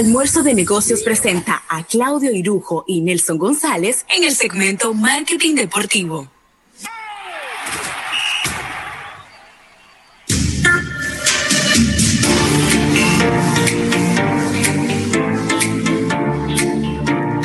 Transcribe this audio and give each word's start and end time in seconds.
Almuerzo 0.00 0.42
de 0.42 0.54
Negocios 0.54 1.02
presenta 1.02 1.62
a 1.68 1.84
Claudio 1.84 2.32
Irujo 2.32 2.86
y 2.86 3.02
Nelson 3.02 3.36
González 3.36 4.06
en 4.16 4.24
el 4.24 4.30
segmento 4.30 4.94
Marketing 4.94 5.54
Deportivo. 5.54 6.26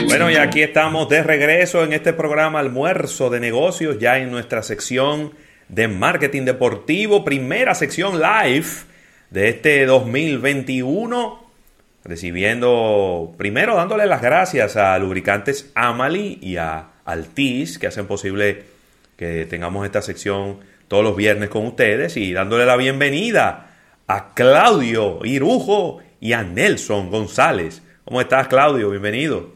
Bueno, 0.05 0.31
y 0.31 0.35
aquí 0.37 0.61
estamos 0.61 1.09
de 1.09 1.23
regreso 1.23 1.83
en 1.83 1.91
este 1.91 2.13
programa 2.13 2.59
Almuerzo 2.59 3.29
de 3.29 3.41
Negocios, 3.41 3.99
ya 3.99 4.17
en 4.17 4.31
nuestra 4.31 4.63
sección 4.63 5.33
de 5.67 5.89
Marketing 5.89 6.43
Deportivo, 6.43 7.25
primera 7.25 7.75
sección 7.75 8.21
live 8.21 8.67
de 9.29 9.49
este 9.49 9.85
2021 9.85 11.45
recibiendo, 12.05 13.33
primero 13.38 13.75
dándole 13.75 14.05
las 14.05 14.21
gracias 14.21 14.77
a 14.77 14.98
Lubricantes 14.99 15.71
Amali 15.73 16.38
y 16.39 16.57
a 16.57 16.89
Altis, 17.03 17.80
que 17.80 17.88
hacen 17.88 18.05
posible 18.05 18.63
que 19.17 19.45
tengamos 19.45 19.85
esta 19.85 20.03
sección 20.03 20.59
todos 20.88 21.03
los 21.03 21.17
viernes 21.17 21.49
con 21.49 21.66
ustedes, 21.66 22.16
y 22.16 22.31
dándole 22.31 22.66
la 22.66 22.77
bienvenida 22.77 23.75
a 24.07 24.33
Claudio 24.35 25.20
Irujo 25.25 25.99
y 26.21 26.33
a 26.33 26.44
Nelson 26.44 27.09
González. 27.09 27.81
¿Cómo 28.03 28.22
estás, 28.22 28.47
Claudio? 28.47 28.91
Bienvenido. 28.91 29.55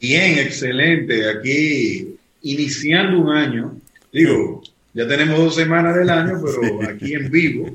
Bien, 0.00 0.38
excelente. 0.38 1.30
Aquí 1.30 2.14
iniciando 2.42 3.20
un 3.20 3.30
año. 3.30 3.74
Digo, 4.12 4.62
ya 4.92 5.08
tenemos 5.08 5.38
dos 5.38 5.54
semanas 5.54 5.96
del 5.96 6.10
año, 6.10 6.42
pero 6.44 6.90
aquí 6.90 7.14
en 7.14 7.30
vivo 7.30 7.74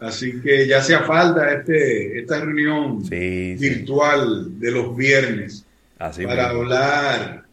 Así 0.00 0.40
que 0.42 0.66
ya 0.66 0.78
hacía 0.78 1.00
falta 1.00 1.52
este, 1.52 2.20
esta 2.20 2.40
reunión 2.40 3.02
virtual 3.08 4.60
de 4.60 4.70
los 4.70 4.94
viernes 4.94 5.64
para 5.98 6.50
hablar 6.50 7.44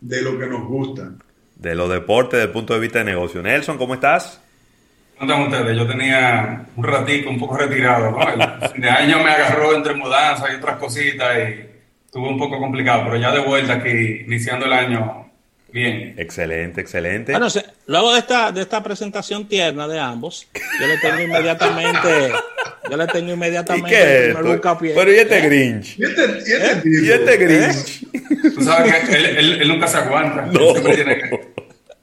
de 0.00 0.22
lo 0.22 0.38
que 0.38 0.46
nos 0.46 0.66
gusta. 0.66 1.12
De 1.56 1.74
los 1.74 1.88
deportes 1.88 2.38
desde 2.38 2.46
el 2.46 2.52
punto 2.52 2.74
de 2.74 2.80
vista 2.80 2.98
de 2.98 3.04
negocio. 3.04 3.42
Nelson, 3.42 3.78
¿cómo 3.78 3.94
estás? 3.94 4.40
¿Cómo 5.18 5.30
están 5.30 5.46
ustedes? 5.46 5.78
Yo 5.78 5.86
tenía 5.86 6.66
un 6.74 6.84
ratito 6.84 7.30
un 7.30 7.38
poco 7.38 7.56
retirado. 7.56 8.10
¿no? 8.10 8.20
El 8.74 8.88
año 8.88 9.22
me 9.22 9.30
agarró 9.30 9.74
entre 9.74 9.94
mudanzas 9.94 10.50
y 10.52 10.56
otras 10.56 10.78
cositas 10.78 11.38
y 11.38 11.64
estuvo 12.06 12.28
un 12.28 12.38
poco 12.38 12.58
complicado, 12.58 13.04
pero 13.04 13.16
ya 13.16 13.30
de 13.32 13.40
vuelta 13.40 13.74
aquí, 13.74 14.24
iniciando 14.26 14.66
el 14.66 14.72
año 14.72 15.23
Bien. 15.74 16.14
Excelente, 16.16 16.82
excelente. 16.82 17.32
Bueno, 17.32 17.48
luego 17.88 18.12
de 18.12 18.20
esta, 18.20 18.52
de 18.52 18.60
esta 18.60 18.80
presentación 18.80 19.48
tierna 19.48 19.88
de 19.88 19.98
ambos, 19.98 20.46
yo 20.80 20.86
le 20.86 20.98
tengo 20.98 21.20
inmediatamente, 21.20 22.32
yo 22.88 22.96
le 22.96 23.06
tengo 23.08 23.32
inmediatamente 23.32 24.30
¿Y 24.30 24.94
Pero 24.94 25.12
y 25.12 25.16
este 25.16 25.38
¿Eh? 25.38 25.40
Grinch. 25.40 25.98
¿Y 25.98 26.04
este, 26.04 26.22
y 26.22 26.52
este, 26.52 26.70
¿Eh? 26.70 26.82
¿Y 26.84 27.10
este 27.10 27.36
Grinch? 27.38 28.54
Tú 28.54 28.62
sabes 28.62 28.94
que 29.08 29.16
él, 29.16 29.60
él, 29.62 29.68
nunca 29.68 29.88
se 29.88 29.96
aguanta. 29.96 30.46
No. 30.46 30.74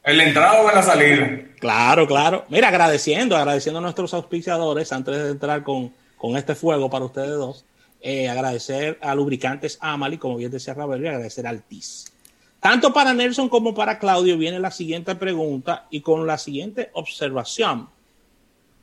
¿El 0.03 0.19
entrado 0.19 0.65
o 0.65 0.69
en 0.69 0.75
la 0.75 0.83
salida? 0.83 1.39
Claro, 1.61 2.05
claro. 2.07 2.45
Mira, 2.49 2.67
agradeciendo, 2.67 3.37
agradeciendo 3.37 3.79
a 3.79 3.83
nuestros 3.83 4.13
auspiciadores 4.13 4.91
antes 4.91 5.15
de 5.15 5.29
entrar 5.29 5.63
con, 5.63 5.93
con 6.17 6.35
este 6.35 6.55
fuego 6.55 6.89
para 6.89 7.05
ustedes 7.05 7.29
dos. 7.29 7.63
Eh, 8.01 8.27
agradecer 8.27 8.97
a 8.99 9.15
Lubricantes 9.15 9.77
Amali, 9.79 10.17
como 10.17 10.35
bien 10.35 10.51
decía 10.51 10.73
Ravel, 10.73 11.05
y 11.05 11.07
agradecer 11.07 11.47
al 11.47 11.61
TIS. 11.61 12.10
Tanto 12.61 12.93
para 12.93 13.15
Nelson 13.15 13.49
como 13.49 13.73
para 13.73 13.97
Claudio 13.97 14.37
viene 14.37 14.59
la 14.59 14.69
siguiente 14.69 15.15
pregunta 15.15 15.87
y 15.89 16.01
con 16.01 16.27
la 16.27 16.37
siguiente 16.37 16.91
observación. 16.93 17.89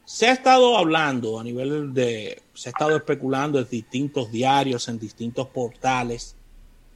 Se 0.05 0.27
ha 0.27 0.33
estado 0.33 0.77
hablando 0.77 1.39
a 1.39 1.45
nivel 1.45 1.95
de, 1.95 2.43
se 2.55 2.71
ha 2.71 2.73
estado 2.73 2.97
especulando 2.97 3.61
en 3.61 3.69
distintos 3.71 4.33
diarios, 4.33 4.89
en 4.89 4.99
distintos 4.99 5.47
portales, 5.49 6.35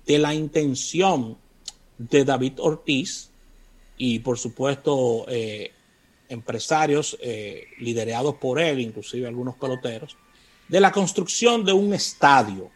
de 0.05 0.19
la 0.19 0.35
intención 0.35 1.37
de 1.99 2.25
David 2.25 2.55
Ortiz 2.59 3.31
y 3.97 4.19
por 4.19 4.37
supuesto 4.37 5.25
eh, 5.29 5.71
empresarios 6.29 7.17
eh, 7.21 7.69
liderados 7.79 8.35
por 8.37 8.59
él, 8.59 8.81
inclusive 8.81 9.29
algunos 9.29 9.55
peloteros, 9.55 10.17
de 10.67 10.81
la 10.81 10.91
construcción 10.91 11.65
de 11.65 11.73
un 11.73 11.95
estadio 11.95 12.71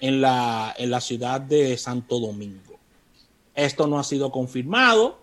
en 0.00 0.22
la, 0.22 0.74
en 0.78 0.90
la 0.90 1.02
ciudad 1.02 1.38
de 1.38 1.76
Santo 1.76 2.18
Domingo. 2.18 2.71
Esto 3.54 3.86
no 3.86 3.98
ha 3.98 4.04
sido 4.04 4.30
confirmado, 4.30 5.20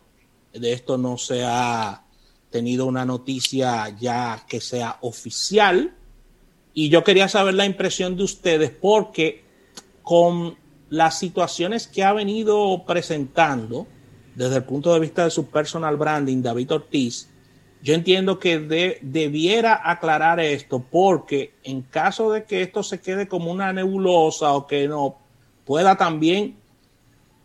de 0.54 0.74
esto 0.74 0.98
no 0.98 1.18
se 1.18 1.44
ha 1.44 2.04
tenido 2.50 2.86
una 2.86 3.06
noticia 3.06 3.96
ya 4.00 4.46
que 4.48 4.62
sea 4.62 4.98
oficial. 5.02 5.96
Y 6.74 6.90
yo 6.90 7.04
quería 7.04 7.28
saber 7.28 7.56
la 7.56 7.66
impresión 7.66 8.16
de 8.16 8.24
ustedes 8.24 8.72
porque 8.72 9.44
con 10.04 10.58
las 10.90 11.20
situaciones 11.20 11.88
que 11.88 12.04
ha 12.04 12.14
venido 12.14 12.84
presentando 12.86 13.88
desde 14.36 14.58
el 14.58 14.64
punto 14.64 14.94
de 14.94 15.00
vista 15.00 15.26
de 15.26 15.32
su 15.32 15.48
personal 15.48 15.98
branding, 15.98 16.42
David 16.42 16.72
Ortiz, 16.72 17.30
yo 17.82 17.94
entiendo 17.94 18.40
que 18.40 18.60
debiera 19.02 19.90
aclarar 19.90 20.40
esto 20.40 20.80
porque 20.80 21.54
en 21.64 21.82
caso 21.82 22.32
de 22.32 22.44
que 22.44 22.62
esto 22.62 22.84
se 22.84 23.00
quede 23.00 23.28
como 23.28 23.52
una 23.52 23.72
nebulosa 23.72 24.54
o 24.54 24.68
que 24.68 24.88
no 24.88 25.18
pueda 25.66 25.96
también 25.96 26.58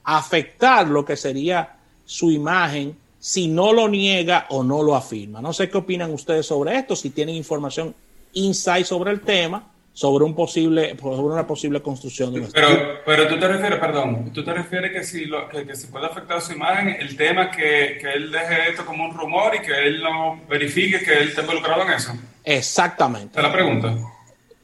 afectar 0.04 0.86
lo 0.86 1.04
que 1.04 1.16
sería 1.16 1.76
su 2.04 2.30
imagen 2.30 2.96
si 3.18 3.48
no 3.48 3.72
lo 3.72 3.88
niega 3.88 4.46
o 4.50 4.62
no 4.62 4.82
lo 4.82 4.94
afirma. 4.94 5.40
No 5.40 5.52
sé 5.52 5.70
qué 5.70 5.78
opinan 5.78 6.12
ustedes 6.12 6.46
sobre 6.46 6.76
esto, 6.76 6.94
si 6.94 7.10
tienen 7.10 7.34
información 7.34 7.94
insight 8.34 8.84
sobre 8.84 9.12
el 9.12 9.20
tema, 9.20 9.70
sobre 9.94 10.24
un 10.24 10.34
posible, 10.34 10.96
sobre 10.98 11.34
una 11.34 11.46
posible 11.46 11.80
construcción 11.80 12.34
de 12.34 12.48
pero, 12.52 13.00
pero 13.06 13.28
tú 13.28 13.38
te 13.38 13.48
refieres, 13.48 13.78
perdón, 13.78 14.32
tú 14.34 14.44
te 14.44 14.52
refieres 14.52 14.92
que 14.92 15.04
si 15.04 15.24
lo, 15.24 15.48
que, 15.48 15.64
que 15.64 15.76
si 15.76 15.86
puede 15.86 16.06
afectar 16.06 16.42
su 16.42 16.52
imagen, 16.52 16.96
el 16.98 17.16
tema 17.16 17.50
que, 17.50 17.98
que 18.00 18.12
él 18.12 18.30
deje 18.30 18.70
esto 18.70 18.84
como 18.84 19.04
un 19.04 19.14
rumor 19.14 19.54
y 19.54 19.60
que 19.60 19.86
él 19.86 20.02
no 20.02 20.40
verifique 20.48 21.02
que 21.02 21.14
él 21.14 21.28
esté 21.28 21.42
involucrado 21.42 21.82
en 21.82 21.92
eso. 21.92 22.12
Exactamente. 22.42 23.38
¿Esa 23.38 23.40
es 23.40 23.46
la 23.46 23.52
pregunta? 23.52 23.96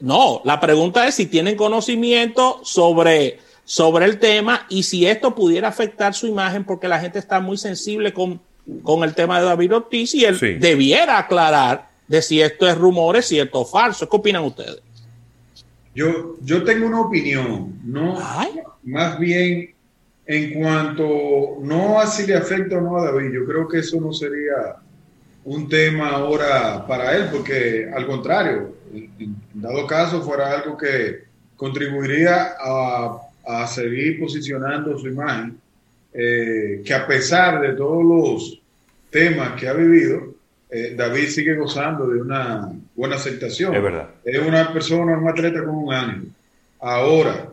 No, 0.01 0.41
la 0.43 0.59
pregunta 0.59 1.07
es 1.07 1.15
si 1.15 1.27
tienen 1.27 1.55
conocimiento 1.55 2.59
sobre 2.63 3.39
sobre 3.63 4.05
el 4.05 4.19
tema 4.19 4.65
y 4.69 4.83
si 4.83 5.05
esto 5.05 5.35
pudiera 5.35 5.67
afectar 5.67 6.13
su 6.13 6.27
imagen 6.27 6.63
porque 6.63 6.87
la 6.87 6.99
gente 6.99 7.19
está 7.19 7.39
muy 7.39 7.57
sensible 7.57 8.13
con, 8.13 8.41
con 8.83 9.03
el 9.03 9.13
tema 9.15 9.39
de 9.39 9.45
David 9.45 9.75
Ortiz 9.75 10.13
y 10.15 10.25
él 10.25 10.37
debiera 10.59 11.17
aclarar 11.17 11.89
de 12.07 12.21
si 12.21 12.41
esto 12.41 12.67
es 12.67 12.77
rumores, 12.77 13.25
cierto 13.25 13.61
o 13.61 13.65
falso. 13.65 14.09
¿Qué 14.09 14.17
opinan 14.17 14.43
ustedes? 14.43 14.81
Yo, 15.95 16.37
yo 16.41 16.63
tengo 16.63 16.87
una 16.87 17.01
opinión, 17.01 17.79
no 17.83 18.17
más 18.83 19.19
bien 19.19 19.73
en 20.25 20.61
cuanto 20.61 21.57
no 21.61 21.99
a 21.99 22.07
si 22.07 22.25
le 22.25 22.35
afecta 22.35 22.77
o 22.77 22.81
no 22.81 22.97
a 22.97 23.11
David, 23.11 23.31
yo 23.33 23.45
creo 23.45 23.67
que 23.67 23.79
eso 23.79 23.99
no 23.99 24.13
sería 24.13 24.77
un 25.43 25.67
tema 25.67 26.09
ahora 26.09 26.85
para 26.87 27.15
él, 27.15 27.29
porque 27.31 27.89
al 27.93 28.05
contrario, 28.05 28.75
en 28.93 29.35
dado 29.53 29.85
caso 29.87 30.21
fuera 30.21 30.51
algo 30.51 30.77
que 30.77 31.25
contribuiría 31.55 32.55
a 32.59 33.19
a 33.45 33.67
seguir 33.67 34.19
posicionando 34.19 34.97
su 34.97 35.07
imagen, 35.07 35.57
eh, 36.13 36.81
que 36.83 36.93
a 36.93 37.07
pesar 37.07 37.61
de 37.61 37.73
todos 37.73 38.03
los 38.03 38.61
temas 39.09 39.59
que 39.59 39.67
ha 39.67 39.73
vivido, 39.73 40.35
eh, 40.69 40.93
David 40.95 41.27
sigue 41.27 41.55
gozando 41.55 42.07
de 42.07 42.21
una 42.21 42.71
buena 42.95 43.15
aceptación. 43.15 43.75
Es 43.75 43.83
verdad. 43.83 44.09
Es 44.23 44.39
una 44.39 44.71
persona, 44.71 45.17
un 45.17 45.27
atleta 45.27 45.63
con 45.63 45.75
un 45.75 45.93
ánimo. 45.93 46.25
Ahora, 46.79 47.49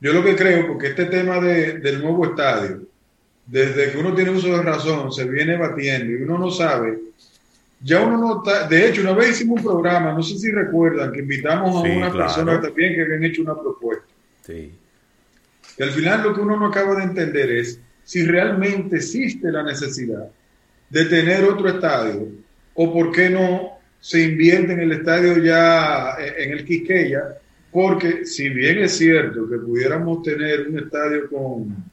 yo 0.00 0.12
lo 0.12 0.22
que 0.22 0.36
creo, 0.36 0.66
porque 0.68 0.88
este 0.88 1.06
tema 1.06 1.40
del 1.40 2.02
nuevo 2.02 2.26
estadio, 2.26 2.82
desde 3.46 3.90
que 3.90 3.98
uno 3.98 4.14
tiene 4.14 4.30
uso 4.30 4.48
de 4.48 4.62
razón, 4.62 5.12
se 5.12 5.24
viene 5.24 5.56
batiendo 5.56 6.12
y 6.12 6.22
uno 6.22 6.38
no 6.38 6.50
sabe. 6.50 6.98
Ya 7.82 8.02
uno 8.02 8.18
no 8.18 8.38
está, 8.38 8.68
de 8.68 8.88
hecho, 8.88 9.00
una 9.00 9.12
vez 9.12 9.30
hicimos 9.30 9.58
un 9.58 9.64
programa, 9.64 10.12
no 10.12 10.22
sé 10.22 10.38
si 10.38 10.50
recuerdan, 10.50 11.12
que 11.12 11.20
invitamos 11.20 11.74
a 11.74 11.88
una 11.88 12.12
persona 12.12 12.60
también 12.60 12.94
que 12.94 13.02
habían 13.02 13.24
hecho 13.24 13.42
una 13.42 13.54
propuesta. 13.54 14.04
Sí. 14.46 14.72
Y 15.78 15.82
al 15.82 15.90
final 15.90 16.22
lo 16.22 16.34
que 16.34 16.40
uno 16.40 16.56
no 16.56 16.66
acaba 16.66 16.96
de 16.96 17.04
entender 17.04 17.50
es 17.50 17.80
si 18.04 18.24
realmente 18.24 18.96
existe 18.96 19.50
la 19.50 19.62
necesidad 19.62 20.28
de 20.88 21.04
tener 21.04 21.44
otro 21.44 21.68
estadio 21.68 22.28
o 22.74 22.92
por 22.92 23.12
qué 23.12 23.30
no 23.30 23.78
se 24.00 24.22
invierte 24.22 24.72
en 24.72 24.80
el 24.80 24.92
estadio 24.92 25.38
ya 25.38 26.16
eh, 26.18 26.34
en 26.38 26.52
el 26.52 26.64
Quisqueya, 26.64 27.36
porque 27.70 28.24
si 28.24 28.48
bien 28.48 28.78
es 28.78 28.96
cierto 28.96 29.48
que 29.48 29.58
pudiéramos 29.58 30.22
tener 30.22 30.68
un 30.68 30.78
estadio 30.78 31.28
con, 31.28 31.84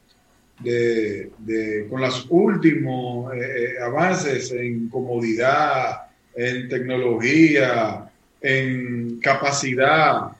con 1.88 2.00
los 2.00 2.26
últimos 2.30 3.32
eh, 3.34 3.38
eh, 3.38 3.82
avances 3.82 4.50
en 4.52 4.88
comodidad, 4.88 6.08
en 6.34 6.68
tecnología, 6.68 8.10
en 8.40 9.20
capacidad, 9.20 10.32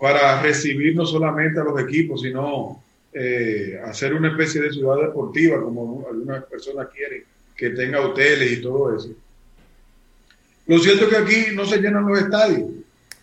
para 0.00 0.40
recibir 0.40 0.96
no 0.96 1.04
solamente 1.04 1.60
a 1.60 1.64
los 1.64 1.78
equipos, 1.78 2.22
sino 2.22 2.82
eh, 3.12 3.78
hacer 3.84 4.14
una 4.14 4.30
especie 4.30 4.62
de 4.62 4.72
ciudad 4.72 4.96
deportiva, 4.96 5.60
como 5.60 6.06
algunas 6.10 6.44
personas 6.44 6.88
quieren, 6.88 7.22
que 7.54 7.70
tenga 7.70 8.00
hoteles 8.00 8.52
y 8.52 8.62
todo 8.62 8.96
eso. 8.96 9.10
Lo 10.66 10.78
cierto 10.78 11.04
es 11.04 11.10
que 11.10 11.16
aquí 11.16 11.54
no 11.54 11.66
se 11.66 11.78
llenan 11.78 12.06
los 12.06 12.18
estadios. 12.18 12.70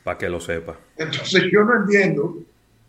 Para 0.03 0.19
que 0.19 0.29
lo 0.29 0.39
sepa. 0.39 0.77
Entonces 0.97 1.45
yo 1.51 1.63
no 1.63 1.81
entiendo 1.81 2.38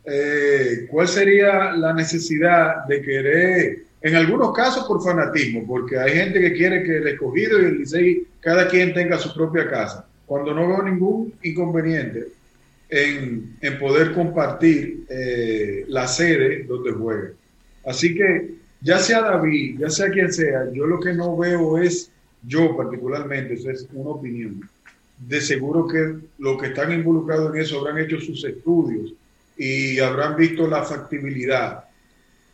eh, 0.04 0.86
cuál 0.90 1.08
sería 1.08 1.72
la 1.72 1.94
necesidad 1.94 2.84
de 2.86 3.00
querer, 3.00 3.78
en 4.02 4.16
algunos 4.16 4.52
casos 4.52 4.84
por 4.84 5.02
fanatismo, 5.02 5.66
porque 5.66 5.98
hay 5.98 6.12
gente 6.12 6.40
que 6.40 6.52
quiere 6.52 6.82
que 6.82 6.98
el 6.98 7.08
escogido 7.08 7.62
y 7.62 7.64
el 7.64 7.78
Licey, 7.78 8.26
cada 8.40 8.68
quien 8.68 8.92
tenga 8.92 9.16
su 9.16 9.32
propia 9.34 9.66
casa, 9.68 10.06
cuando 10.26 10.52
no 10.52 10.68
veo 10.68 10.82
ningún 10.82 11.32
inconveniente 11.42 12.37
en, 12.88 13.78
poder 13.78 14.12
compartir 14.12 15.04
eh, 15.08 15.84
la 15.88 16.06
sede 16.06 16.64
donde 16.64 16.92
juegue. 16.92 17.32
Así 17.84 18.14
que 18.14 18.54
ya 18.80 18.98
sea 18.98 19.22
David, 19.22 19.80
ya 19.80 19.90
sea 19.90 20.10
quien 20.10 20.32
sea, 20.32 20.70
yo 20.72 20.86
lo 20.86 21.00
que 21.00 21.12
no 21.12 21.36
veo 21.36 21.78
es, 21.78 22.10
yo 22.42 22.76
particularmente, 22.76 23.54
eso 23.54 23.70
es 23.70 23.86
una 23.92 24.10
opinión, 24.10 24.68
de 25.18 25.40
seguro 25.40 25.88
que 25.88 26.16
los 26.38 26.60
que 26.60 26.68
están 26.68 26.92
involucrados 26.92 27.54
en 27.54 27.60
eso 27.60 27.80
habrán 27.80 27.98
hecho 27.98 28.20
sus 28.20 28.44
estudios 28.44 29.12
y 29.56 29.98
habrán 29.98 30.36
visto 30.36 30.68
la 30.68 30.84
factibilidad. 30.84 31.84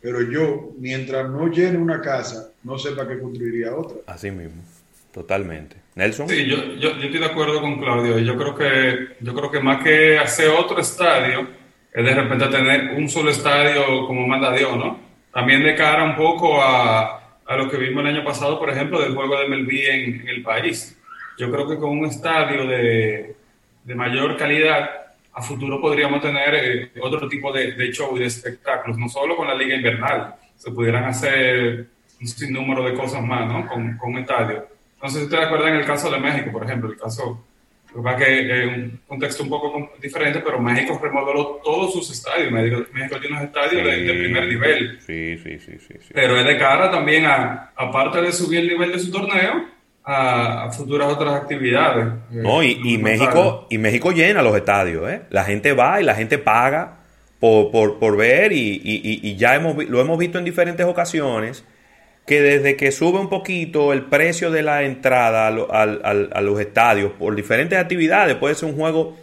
Pero 0.01 0.21
yo, 0.23 0.73
mientras 0.79 1.29
no 1.29 1.47
llene 1.47 1.77
una 1.77 2.01
casa, 2.01 2.49
no 2.63 2.77
sé 2.77 2.91
para 2.91 3.09
qué 3.09 3.19
construiría 3.19 3.75
otra. 3.75 3.97
Así 4.07 4.31
mismo, 4.31 4.63
totalmente. 5.11 5.84
Nelson. 5.95 6.29
Sí, 6.29 6.45
yo, 6.45 6.57
yo, 6.75 6.97
yo, 6.97 7.05
estoy 7.05 7.19
de 7.19 7.25
acuerdo 7.25 7.61
con 7.61 7.79
Claudio. 7.79 8.19
Yo 8.19 8.37
creo 8.37 8.55
que 8.55 9.15
yo 9.21 9.33
creo 9.33 9.49
que 9.49 9.59
más 9.59 9.83
que 9.83 10.19
hacer 10.19 10.49
otro 10.49 10.79
estadio, 10.79 11.47
es 11.91 12.05
de 12.05 12.13
repente 12.13 12.47
tener 12.47 12.91
un 12.95 13.09
solo 13.09 13.31
estadio 13.31 14.05
como 14.05 14.27
manda 14.27 14.51
Dios, 14.51 14.77
¿no? 14.77 14.99
También 15.33 15.63
de 15.63 15.75
cara 15.75 16.03
un 16.03 16.15
poco 16.15 16.61
a, 16.61 17.37
a 17.45 17.55
lo 17.55 17.69
que 17.69 17.77
vimos 17.77 18.03
el 18.03 18.15
año 18.15 18.23
pasado, 18.23 18.59
por 18.59 18.69
ejemplo, 18.69 19.01
del 19.01 19.15
juego 19.15 19.39
de 19.39 19.47
Melví 19.47 19.85
en, 19.85 20.21
en 20.21 20.27
el 20.27 20.43
país 20.43 20.97
yo 21.37 21.51
creo 21.51 21.67
que 21.67 21.77
con 21.77 21.97
un 21.97 22.05
estadio 22.05 22.65
de, 22.65 23.35
de 23.83 23.95
mayor 23.95 24.37
calidad, 24.37 24.89
a 25.33 25.41
futuro 25.41 25.81
podríamos 25.81 26.21
tener 26.21 26.55
eh, 26.55 26.91
otro 27.01 27.27
tipo 27.27 27.51
de, 27.51 27.73
de, 27.73 27.91
show 27.91 28.15
y 28.15 28.21
de 28.21 28.25
espectáculos, 28.27 28.97
no 28.97 29.09
solo 29.09 29.35
con 29.35 29.47
la 29.47 29.55
liga 29.55 29.75
invernal, 29.75 30.35
se 30.55 30.71
pudieran 30.71 31.03
hacer 31.03 31.87
un 32.21 32.27
sinnúmero 32.27 32.85
de 32.85 32.93
cosas 32.93 33.21
más, 33.21 33.45
¿no? 33.47 33.67
Con, 33.67 33.97
con 33.97 34.13
un 34.13 34.19
estadio. 34.19 34.65
No 35.05 35.11
sé 35.11 35.19
si 35.19 35.25
ustedes 35.25 35.45
acuerdan 35.45 35.75
el 35.75 35.85
caso 35.85 36.09
de 36.09 36.17
México, 36.17 36.51
por 36.51 36.63
ejemplo, 36.63 36.89
el 36.89 36.97
caso, 36.97 37.45
creo 37.93 38.17
que 38.17 38.23
es 38.23 38.49
eh, 38.49 38.65
un 38.65 38.99
contexto 39.05 39.43
un 39.43 39.49
poco 39.49 39.91
diferente, 40.01 40.39
pero 40.39 40.59
México 40.59 40.99
remodeló 40.99 41.61
todos 41.63 41.93
sus 41.93 42.09
estadios. 42.09 42.51
México, 42.51 42.81
México 42.91 43.19
tiene 43.19 43.35
unos 43.35 43.45
estadios 43.45 43.83
sí, 43.83 43.87
de, 43.87 44.03
de, 44.03 44.13
primer 44.15 44.47
nivel. 44.47 44.99
Sí, 45.05 45.37
sí, 45.37 45.59
sí, 45.59 45.73
sí, 45.77 45.93
sí. 46.01 46.09
Pero 46.11 46.39
es 46.39 46.45
de 46.47 46.57
cara 46.57 46.89
también 46.89 47.23
a, 47.27 47.71
aparte 47.75 48.19
de 48.19 48.31
subir 48.31 48.61
el 48.61 48.69
nivel 48.69 48.93
de 48.93 48.97
su 48.97 49.11
torneo, 49.11 49.67
a, 50.03 50.63
a, 50.63 50.71
futuras 50.71 51.13
otras 51.13 51.35
actividades. 51.35 52.07
No, 52.31 52.63
y, 52.63 52.81
y 52.83 52.97
México, 52.97 53.67
y 53.69 53.77
México 53.77 54.11
llena 54.11 54.41
los 54.41 54.55
estadios, 54.55 55.07
¿eh? 55.07 55.21
La 55.29 55.43
gente 55.43 55.73
va 55.73 56.01
y 56.01 56.03
la 56.03 56.15
gente 56.15 56.39
paga 56.39 57.01
por, 57.39 57.69
por, 57.69 57.99
por 57.99 58.17
ver 58.17 58.53
y, 58.53 58.81
y, 58.83 59.19
y, 59.21 59.35
ya 59.35 59.53
hemos, 59.53 59.77
lo 59.87 60.01
hemos 60.01 60.17
visto 60.17 60.39
en 60.39 60.45
diferentes 60.45 60.83
ocasiones 60.83 61.63
que 62.25 62.41
desde 62.41 62.75
que 62.75 62.91
sube 62.91 63.19
un 63.19 63.29
poquito 63.29 63.93
el 63.93 64.03
precio 64.03 64.51
de 64.51 64.63
la 64.63 64.83
entrada 64.83 65.47
a, 65.47 65.49
a, 65.49 66.41
los 66.41 66.59
estadios 66.59 67.11
por 67.13 67.35
diferentes 67.35 67.77
actividades, 67.77 68.35
puede 68.35 68.55
ser 68.55 68.69
un 68.69 68.75
juego 68.75 69.15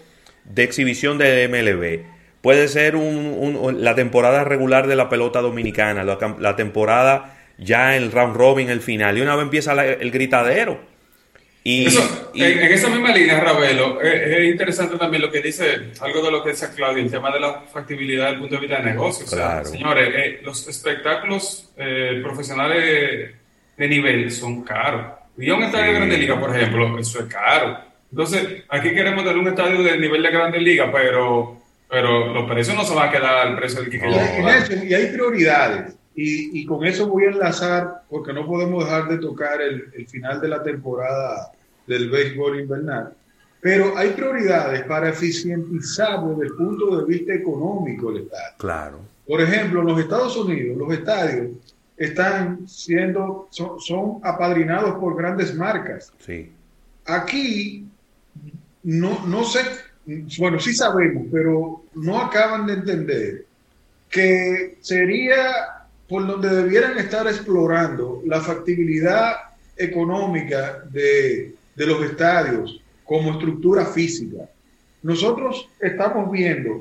de 0.44 0.62
exhibición 0.62 1.18
de 1.18 1.48
MLB, 1.48 2.06
puede 2.42 2.68
ser 2.68 2.94
un, 2.96 3.76
la 3.78 3.94
temporada 3.94 4.44
regular 4.44 4.86
de 4.86 4.96
la 4.96 5.08
pelota 5.08 5.40
dominicana, 5.40 6.04
la, 6.04 6.18
la 6.38 6.56
temporada 6.56 7.36
ya 7.58 7.96
el 7.96 8.12
round 8.12 8.36
robin, 8.36 8.70
el 8.70 8.80
final, 8.80 9.18
y 9.18 9.20
una 9.20 9.34
vez 9.36 9.44
empieza 9.44 9.74
la, 9.74 9.84
el 9.84 10.10
gritadero. 10.10 10.91
Y, 11.64 11.86
Eso, 11.86 12.30
y, 12.34 12.42
en, 12.42 12.58
en, 12.58 12.72
esa 12.72 12.88
misma 12.88 13.12
línea, 13.12 13.38
Ravelo, 13.38 14.00
es, 14.00 14.12
es, 14.14 14.44
interesante 14.50 14.96
también 14.96 15.22
lo 15.22 15.30
que 15.30 15.40
dice, 15.40 15.92
algo 16.00 16.20
de 16.20 16.32
lo 16.32 16.42
que 16.42 16.50
dice 16.50 16.68
Claudio, 16.74 17.04
el 17.04 17.10
tema 17.10 17.30
de 17.30 17.38
la 17.38 17.60
factibilidad 17.72 18.24
desde 18.24 18.34
el 18.34 18.40
punto 18.40 18.54
de 18.56 18.60
vista 18.62 18.78
de 18.78 18.90
negocios. 18.90 19.30
Claro. 19.30 19.60
O 19.60 19.64
sea, 19.64 19.72
señores, 19.72 20.12
eh, 20.12 20.40
los 20.42 20.66
espectáculos 20.66 21.72
eh, 21.76 22.20
profesionales 22.20 23.34
de 23.76 23.88
nivel 23.88 24.30
son 24.32 24.64
caros. 24.64 25.06
Y 25.38 25.50
un 25.50 25.62
estadio 25.62 25.86
sí. 25.86 25.92
de 25.92 25.96
Grande 25.98 26.18
Liga, 26.18 26.40
por 26.40 26.56
ejemplo, 26.56 26.98
eso 26.98 27.20
es 27.20 27.26
caro. 27.26 27.78
Entonces, 28.10 28.64
aquí 28.68 28.90
queremos 28.90 29.22
tener 29.22 29.38
un 29.38 29.48
estadio 29.48 29.82
de 29.82 29.98
nivel 29.98 30.22
de 30.22 30.30
Grande 30.30 30.60
Liga, 30.60 30.90
pero, 30.92 31.62
pero 31.88 32.34
los 32.34 32.50
precios 32.50 32.76
no 32.76 32.84
se 32.84 32.94
van 32.94 33.08
a 33.08 33.12
quedar 33.12 33.46
al 33.46 33.56
precio 33.56 33.80
del 33.80 33.90
que 33.90 34.00
queremos. 34.00 34.70
y 34.84 34.94
hay 34.94 35.06
prioridades. 35.06 35.94
Y, 36.14 36.60
y, 36.60 36.66
con 36.66 36.84
eso 36.84 37.06
voy 37.06 37.24
a 37.24 37.30
enlazar, 37.30 38.02
porque 38.10 38.34
no 38.34 38.46
podemos 38.46 38.84
dejar 38.84 39.08
de 39.08 39.16
tocar 39.16 39.62
el, 39.62 39.84
el, 39.94 40.06
final 40.06 40.40
de 40.42 40.48
la 40.48 40.62
temporada 40.62 41.52
del 41.86 42.10
béisbol 42.10 42.60
invernal, 42.60 43.14
pero 43.62 43.96
hay 43.96 44.10
prioridades 44.10 44.82
para 44.84 45.08
eficientizar 45.08 46.22
desde 46.26 46.46
el 46.46 46.52
punto 46.54 46.98
de 46.98 47.06
vista 47.06 47.32
económico 47.32 48.10
el 48.10 48.24
estadio. 48.24 48.56
Claro. 48.58 49.00
Por 49.26 49.40
ejemplo, 49.40 49.80
en 49.80 49.86
los 49.86 50.00
Estados 50.00 50.36
Unidos, 50.36 50.76
los 50.76 50.92
estadios 50.92 51.52
están 51.96 52.68
siendo, 52.68 53.48
son, 53.50 53.80
son 53.80 54.18
apadrinados 54.22 54.98
por 54.98 55.16
grandes 55.16 55.54
marcas. 55.54 56.12
Sí. 56.18 56.52
Aquí, 57.06 57.86
no, 58.82 59.24
no 59.26 59.44
sé, 59.44 59.60
bueno, 60.38 60.58
sí 60.58 60.74
sabemos, 60.74 61.24
pero 61.30 61.84
no 61.94 62.20
acaban 62.20 62.66
de 62.66 62.72
entender 62.74 63.44
que 64.10 64.78
sería 64.80 65.81
por 66.08 66.26
donde 66.26 66.48
debieran 66.48 66.98
estar 66.98 67.26
explorando 67.26 68.22
la 68.26 68.40
factibilidad 68.40 69.36
económica 69.76 70.84
de, 70.90 71.54
de, 71.74 71.86
los 71.86 72.02
estadios 72.04 72.80
como 73.04 73.32
estructura 73.32 73.86
física. 73.86 74.48
Nosotros 75.02 75.68
estamos 75.80 76.30
viendo, 76.30 76.80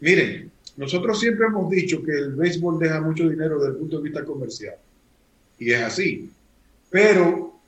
miren, 0.00 0.50
nosotros 0.76 1.20
siempre 1.20 1.46
hemos 1.46 1.70
dicho 1.70 2.02
que 2.02 2.12
el 2.12 2.34
béisbol 2.34 2.78
deja 2.78 3.00
mucho 3.00 3.28
dinero 3.28 3.58
desde 3.58 3.72
el 3.72 3.78
punto 3.78 3.96
de 3.98 4.02
vista 4.02 4.24
comercial. 4.24 4.76
Y 5.58 5.72
es 5.72 5.82
así. 5.82 6.30
Pero 6.88 7.60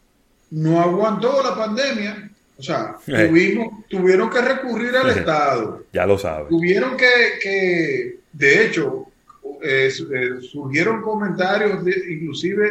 no 0.51 0.81
aguantó 0.81 1.43
la 1.43 1.55
pandemia. 1.55 2.31
O 2.57 2.63
sea, 2.63 2.97
eh. 3.07 3.27
tuvimos, 3.29 3.87
tuvieron 3.89 4.31
que 4.31 4.41
recurrir 4.41 4.97
al 4.97 5.11
Estado. 5.11 5.85
Ya 5.93 6.07
lo 6.07 6.17
saben. 6.17 6.49
Tuvieron 6.49 6.97
que, 6.97 7.39
que 7.43 8.19
de 8.33 8.67
hecho, 8.67 9.09
eh, 9.63 9.89
eh, 9.89 10.41
surgieron 10.41 11.03
comentarios 11.03 11.85
inclusive 12.09 12.71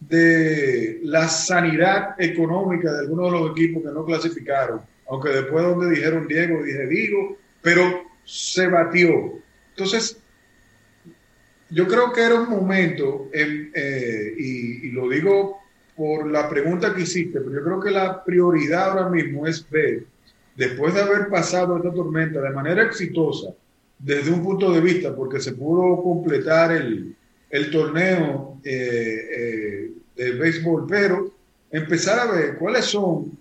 de 0.00 1.00
la 1.02 1.28
sanidad 1.28 2.14
económica 2.18 2.92
de 2.92 3.00
algunos 3.00 3.32
de 3.32 3.38
los 3.38 3.50
equipos 3.52 3.82
que 3.82 3.90
no 3.90 4.04
clasificaron, 4.04 4.80
aunque 5.08 5.30
después 5.30 5.64
donde 5.64 5.90
dijeron 5.90 6.26
Diego, 6.26 6.62
dije 6.62 6.86
Digo, 6.86 7.36
pero 7.60 7.82
se 8.24 8.66
batió. 8.68 9.34
Entonces, 9.70 10.18
yo 11.68 11.86
creo 11.86 12.12
que 12.12 12.22
era 12.22 12.36
un 12.36 12.48
momento, 12.48 13.28
en, 13.32 13.70
eh, 13.74 14.34
y, 14.38 14.86
y, 14.88 14.90
lo 14.92 15.08
digo 15.08 15.58
por 15.94 16.30
la 16.30 16.48
pregunta 16.48 16.94
que 16.94 17.02
hiciste, 17.02 17.40
pero 17.40 17.52
yo 17.52 17.64
creo 17.64 17.80
que 17.80 17.90
la 17.90 18.24
prioridad 18.24 18.90
ahora 18.90 19.08
mismo 19.10 19.46
es 19.46 19.68
ver, 19.68 20.04
después 20.56 20.94
de 20.94 21.02
haber 21.02 21.28
pasado 21.28 21.76
esta 21.76 21.92
tormenta 21.92 22.40
de 22.40 22.50
manera 22.50 22.82
exitosa, 22.82 23.50
desde 24.00 24.30
un 24.30 24.42
punto 24.42 24.72
de 24.72 24.80
vista, 24.80 25.14
porque 25.14 25.40
se 25.40 25.52
pudo 25.52 26.02
completar 26.02 26.72
el, 26.72 27.14
el 27.50 27.70
torneo 27.70 28.58
eh, 28.64 29.28
eh, 29.36 29.90
de 30.16 30.32
béisbol, 30.32 30.86
pero 30.88 31.32
empezar 31.70 32.18
a 32.18 32.32
ver 32.32 32.56
cuáles 32.56 32.86
son 32.86 33.38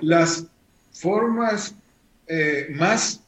las 0.00 0.46
formas 0.92 1.74
eh, 2.26 2.68
más 2.74 3.20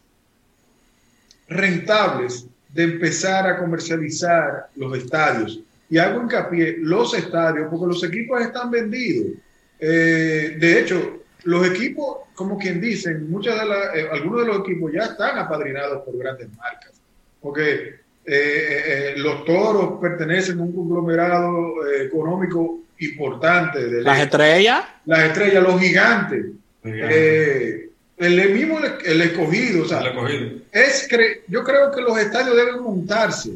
rentables 1.48 2.46
de 2.68 2.82
empezar 2.84 3.46
a 3.46 3.58
comercializar 3.58 4.68
los 4.76 4.98
estadios. 4.98 5.60
Y 5.88 5.98
hago 5.98 6.22
hincapié, 6.22 6.76
los 6.80 7.14
estadios, 7.14 7.68
porque 7.70 7.86
los 7.86 8.04
equipos 8.04 8.40
están 8.40 8.70
vendidos. 8.70 9.36
De 9.78 10.80
hecho, 10.80 11.23
los 11.44 11.66
equipos, 11.66 12.18
como 12.34 12.58
quien 12.58 12.80
dicen, 12.80 13.30
muchas 13.30 13.58
de 13.60 13.66
la, 13.66 13.94
eh, 13.94 14.08
algunos 14.12 14.40
de 14.40 14.46
los 14.46 14.58
equipos 14.60 14.92
ya 14.92 15.04
están 15.04 15.38
apadrinados 15.38 16.02
por 16.02 16.16
grandes 16.18 16.48
marcas, 16.56 16.92
porque 17.40 18.04
eh, 18.26 18.82
eh, 18.86 19.14
los 19.18 19.44
toros 19.44 20.00
pertenecen 20.00 20.58
a 20.58 20.62
un 20.62 20.74
conglomerado 20.74 21.86
eh, 21.86 22.04
económico 22.04 22.80
importante. 22.98 23.86
De 23.86 24.02
las 24.02 24.18
estrellas. 24.18 24.84
Las 25.04 25.24
estrellas, 25.24 25.62
los 25.62 25.78
gigantes. 25.78 26.46
el, 26.82 27.90
el, 28.16 28.54
mismo, 28.54 28.78
el 29.04 29.20
escogido, 29.20 29.84
o 29.84 29.86
sea, 29.86 30.00
el 30.00 30.06
escogido. 30.06 30.50
Es 30.72 31.06
cre 31.08 31.42
yo 31.48 31.62
creo 31.62 31.90
que 31.90 32.00
los 32.00 32.18
estadios 32.18 32.56
deben 32.56 32.82
montarse 32.82 33.50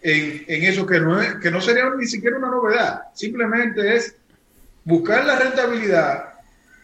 en, 0.00 0.44
en 0.46 0.64
eso, 0.64 0.86
que 0.86 1.00
no, 1.00 1.20
es, 1.20 1.34
que 1.36 1.50
no 1.50 1.60
sería 1.60 1.90
ni 1.98 2.06
siquiera 2.06 2.36
una 2.36 2.50
novedad, 2.50 3.02
simplemente 3.14 3.96
es 3.96 4.14
buscar 4.84 5.24
la 5.24 5.40
rentabilidad 5.40 6.27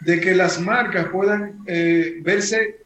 de 0.00 0.20
que 0.20 0.34
las 0.34 0.60
marcas 0.60 1.06
puedan 1.08 1.58
eh, 1.66 2.18
verse, 2.22 2.78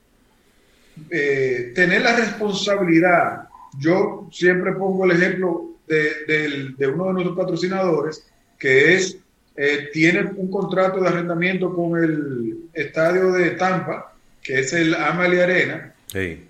eh, 1.11 1.73
tener 1.75 2.03
la 2.03 2.17
responsabilidad. 2.17 3.49
Yo 3.79 4.29
siempre 4.33 4.73
pongo 4.73 5.05
el 5.05 5.13
ejemplo 5.13 5.71
de, 5.87 6.03
de, 6.27 6.75
de 6.77 6.87
uno 6.87 7.07
de 7.07 7.13
nuestros 7.15 7.37
patrocinadores, 7.37 8.25
que 8.59 8.95
es, 8.95 9.17
eh, 9.57 9.89
tiene 9.93 10.23
un 10.37 10.51
contrato 10.51 11.01
de 11.01 11.09
arrendamiento 11.09 11.75
con 11.75 12.03
el 12.03 12.57
estadio 12.73 13.33
de 13.33 13.51
Tampa, 13.53 14.15
que 14.43 14.61
es 14.61 14.73
el 14.73 14.95
Amalie 14.95 15.43
Arena. 15.43 15.93
Sí. 16.13 16.45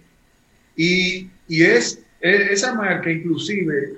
Y, 0.77 1.31
y 1.49 1.63
es, 1.63 2.01
es- 2.21 2.51
esa 2.51 2.75
marca 2.75 3.11
inclusive 3.11 3.95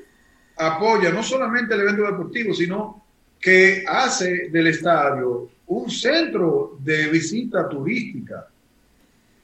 apoya 0.56 1.10
no 1.10 1.22
solamente 1.22 1.74
el 1.74 1.80
evento 1.80 2.04
deportivo, 2.04 2.54
sino 2.54 3.04
que 3.40 3.84
hace 3.88 4.48
del 4.50 4.66
estadio 4.68 5.48
un 5.70 5.88
centro 5.88 6.76
de 6.80 7.08
visita 7.08 7.68
turística, 7.68 8.46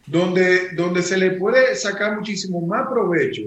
donde, 0.06 0.70
donde 0.74 1.02
se 1.02 1.16
le 1.16 1.32
puede 1.32 1.74
sacar 1.76 2.16
muchísimo 2.16 2.60
más 2.60 2.88
provecho 2.88 3.42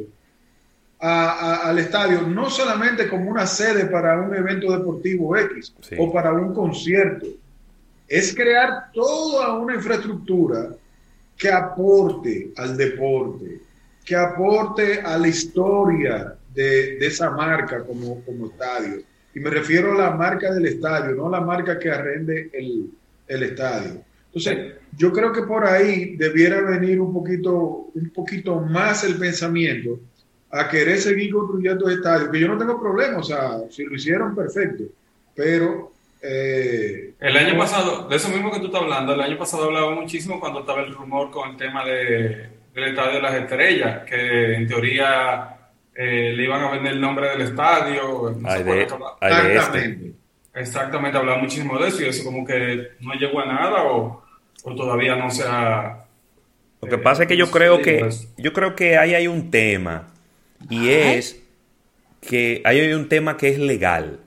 a- 1.00 1.32
a- 1.32 1.70
al 1.70 1.80
estadio, 1.80 2.22
no 2.22 2.50
solamente 2.50 3.08
como 3.10 3.30
una 3.30 3.46
sede 3.46 3.86
para 3.86 4.20
un 4.22 4.34
evento 4.36 4.72
deportivo 4.78 5.36
X 5.38 5.74
Sí. 5.82 5.96
o 5.98 6.12
para 6.12 6.32
un 6.34 6.54
concierto, 6.54 7.28
es 8.08 8.34
crear 8.34 8.92
toda 8.94 9.58
una 9.58 9.76
infraestructura 9.76 10.70
que 11.38 11.50
aporte 11.52 12.52
al 12.58 12.76
deporte, 12.76 13.62
que 14.06 14.16
aporte 14.16 15.02
a 15.02 15.18
la 15.18 15.28
historia 15.28 16.36
de, 16.54 16.98
de 16.98 17.08
esa 17.08 17.30
marca 17.32 17.84
como, 17.84 18.22
como 18.26 18.48
estadio. 18.48 19.02
Y 19.40 19.42
me 19.42 19.50
refiero 19.52 19.94
a 19.94 19.98
la 19.98 20.12
marca 20.12 20.54
del 20.54 20.66
estadio, 20.66 21.16
no 21.16 21.30
la 21.30 21.40
marca 21.40 21.80
que 21.80 21.90
arrende 21.90 22.50
el, 22.52 22.90
el 23.26 23.44
estadio. 23.44 24.02
Entonces, 24.26 24.76
yo 24.98 25.14
creo 25.14 25.32
que 25.32 25.44
por 25.44 25.66
ahí 25.66 26.18
debiera 26.18 26.60
venir 26.62 27.00
un 27.00 27.14
poquito, 27.14 27.88
un 27.94 28.10
poquito 28.14 28.60
más 28.60 29.06
el 29.06 29.16
pensamiento 29.16 29.98
a 30.52 30.68
querer 30.68 30.98
seguir 30.98 31.32
construyendo 31.32 31.90
estadios, 31.90 32.30
que 32.30 32.40
yo 32.40 32.50
no 32.50 32.58
tengo 32.58 32.82
problema, 32.82 33.20
o 33.20 33.24
sea, 33.24 33.60
si 33.70 33.86
lo 33.86 33.96
hicieron, 33.96 34.36
perfecto, 34.36 34.84
pero... 35.34 35.94
eh, 36.22 37.14
El 37.20 37.38
año 37.38 37.58
pasado, 37.58 38.10
de 38.10 38.16
eso 38.18 38.28
mismo 38.30 38.52
que 38.52 38.60
tú 38.60 38.66
estás 38.66 38.82
hablando, 38.82 39.14
el 39.14 39.22
año 39.22 39.38
pasado 39.38 39.66
hablaba 39.66 39.96
muchísimo 39.96 40.40
cuando 40.40 40.60
estaba 40.62 40.82
el 40.82 40.94
rumor 40.94 41.32
con 41.32 41.52
el 41.52 41.56
tema 41.56 41.86
de, 41.86 42.50
del 42.74 42.84
Estadio 42.84 43.14
de 43.16 43.22
las 43.22 43.36
Estrellas, 43.36 44.04
que 44.06 44.56
en 44.56 44.68
teoría 44.68 45.56
eh, 45.96 46.34
le 46.36 46.44
iban 46.44 46.64
a 46.64 46.72
vender 46.72 46.94
el 46.94 47.02
nombre 47.02 47.30
del 47.30 47.42
estadio. 47.42 48.36
no 48.40 48.50
Ay, 48.50 48.64
de- 48.64 48.88
ay, 49.22 49.56
este. 49.56 49.56
Exactamente. 49.58 50.14
Exactamente, 50.54 51.18
hablaba 51.18 51.38
muchísimo 51.40 51.78
de 51.78 51.88
eso 51.90 52.04
y 52.04 52.08
eso 52.08 52.24
como 52.24 52.46
que 52.46 52.90
no 53.02 53.14
llegó 53.14 53.40
a 53.40 53.46
nada 53.46 53.84
o, 53.84 54.24
o 54.64 54.76
todavía 54.76 55.16
no 55.16 55.30
se 55.30 55.44
ha... 55.48 56.06
Lo 56.82 56.90
que 56.90 56.96
eh, 56.96 57.00
pasa 57.00 57.24
es 57.24 57.28
que 57.30 57.38
yo 57.38 57.46
no 57.46 57.52
creo 57.52 57.82
que 57.82 58.00
eso. 58.00 58.28
yo 58.38 58.52
creo 58.52 58.76
que 58.76 58.98
ahí 58.98 59.14
hay 59.14 59.28
un 59.28 59.52
tema 59.52 60.08
y 60.70 60.90
es 60.90 61.42
que 62.22 62.62
ahí 62.66 62.80
hay 62.80 62.94
un 62.94 63.08
tema 63.10 63.38
que 63.38 63.50
es 63.50 63.60
legal. 63.60 64.20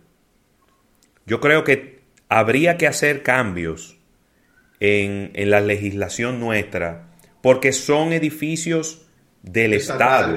Yo 1.27 1.41
creo 1.41 1.65
que 1.65 2.01
habría 2.29 2.77
que 2.79 2.87
hacer 2.87 3.23
cambios 3.23 3.99
en, 4.81 5.33
en 5.35 5.51
la 5.51 5.61
legislación 5.61 6.41
nuestra 6.41 7.09
porque 7.43 7.73
son 7.73 8.13
edificios 8.13 9.07
del 9.43 9.73
Estado. 9.75 10.37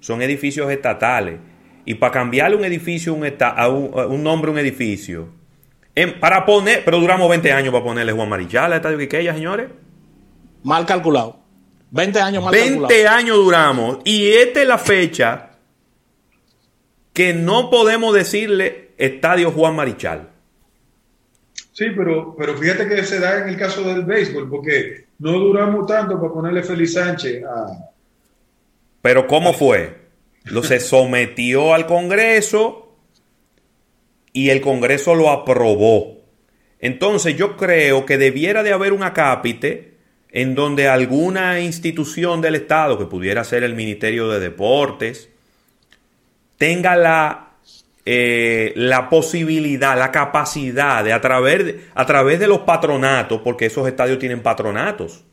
Son 0.00 0.22
edificios 0.22 0.70
estatales 0.70 1.38
y 1.84 1.94
para 1.94 2.12
cambiarle 2.12 2.56
un 2.56 2.64
edificio 2.64 3.14
un 3.14 3.24
a 3.24 3.68
un, 3.68 3.98
a 3.98 4.06
un 4.06 4.22
nombre 4.22 4.50
a 4.50 4.52
un 4.52 4.58
edificio 4.58 5.28
en- 5.94 6.20
para 6.20 6.44
poner, 6.46 6.84
pero 6.84 6.98
duramos 7.00 7.28
20 7.28 7.50
años 7.52 7.72
para 7.72 7.84
ponerle 7.84 8.12
Juan 8.12 8.28
Marichal 8.28 8.66
al 8.72 8.74
Estadio 8.74 8.98
Quiqueya, 8.98 9.34
señores. 9.34 9.68
Mal 10.62 10.84
calculado. 10.86 11.38
20 11.90 12.20
años 12.20 12.44
mal 12.44 12.52
20 12.52 12.80
calculado. 12.80 13.16
años 13.16 13.36
duramos 13.38 13.98
y 14.04 14.28
esta 14.28 14.60
es 14.62 14.68
la 14.68 14.78
fecha 14.78 15.50
que 17.12 17.32
no 17.34 17.70
podemos 17.70 18.14
decirle 18.14 18.90
Estadio 18.98 19.50
Juan 19.50 19.74
Marichal. 19.74 20.28
Sí, 21.72 21.86
pero, 21.96 22.34
pero 22.36 22.56
fíjate 22.56 22.88
que 22.88 23.02
se 23.04 23.18
da 23.20 23.38
en 23.42 23.48
el 23.48 23.56
caso 23.56 23.82
del 23.82 24.04
béisbol, 24.04 24.48
porque 24.50 25.06
no 25.20 25.32
duramos 25.32 25.86
tanto 25.86 26.20
para 26.20 26.32
ponerle 26.32 26.62
Feliz 26.62 26.94
Sánchez 26.94 27.42
a... 27.44 27.66
Pero 29.08 29.26
¿cómo 29.26 29.54
fue? 29.54 29.96
Lo 30.44 30.62
se 30.62 30.80
sometió 30.80 31.72
al 31.72 31.86
Congreso 31.86 32.94
y 34.34 34.50
el 34.50 34.60
Congreso 34.60 35.14
lo 35.14 35.30
aprobó. 35.30 36.18
Entonces 36.78 37.34
yo 37.34 37.56
creo 37.56 38.04
que 38.04 38.18
debiera 38.18 38.62
de 38.62 38.74
haber 38.74 38.92
un 38.92 39.02
acápite 39.02 39.96
en 40.30 40.54
donde 40.54 40.88
alguna 40.88 41.60
institución 41.60 42.42
del 42.42 42.56
Estado, 42.56 42.98
que 42.98 43.06
pudiera 43.06 43.44
ser 43.44 43.64
el 43.64 43.74
Ministerio 43.74 44.28
de 44.28 44.40
Deportes, 44.40 45.30
tenga 46.58 46.94
la, 46.94 47.52
eh, 48.04 48.74
la 48.76 49.08
posibilidad, 49.08 49.98
la 49.98 50.12
capacidad 50.12 51.02
de 51.02 51.14
a 51.14 51.20
través, 51.22 51.76
a 51.94 52.04
través 52.04 52.40
de 52.40 52.46
los 52.46 52.58
patronatos, 52.58 53.40
porque 53.40 53.64
esos 53.64 53.88
estadios 53.88 54.18
tienen 54.18 54.42
patronatos, 54.42 55.24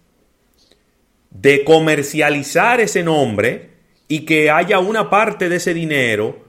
de 1.42 1.64
comercializar 1.64 2.80
ese 2.80 3.04
nombre 3.04 3.70
y 4.08 4.22
que 4.22 4.50
haya 4.50 4.80
una 4.80 5.10
parte 5.10 5.50
de 5.50 5.58
ese 5.58 5.74
dinero 5.74 6.44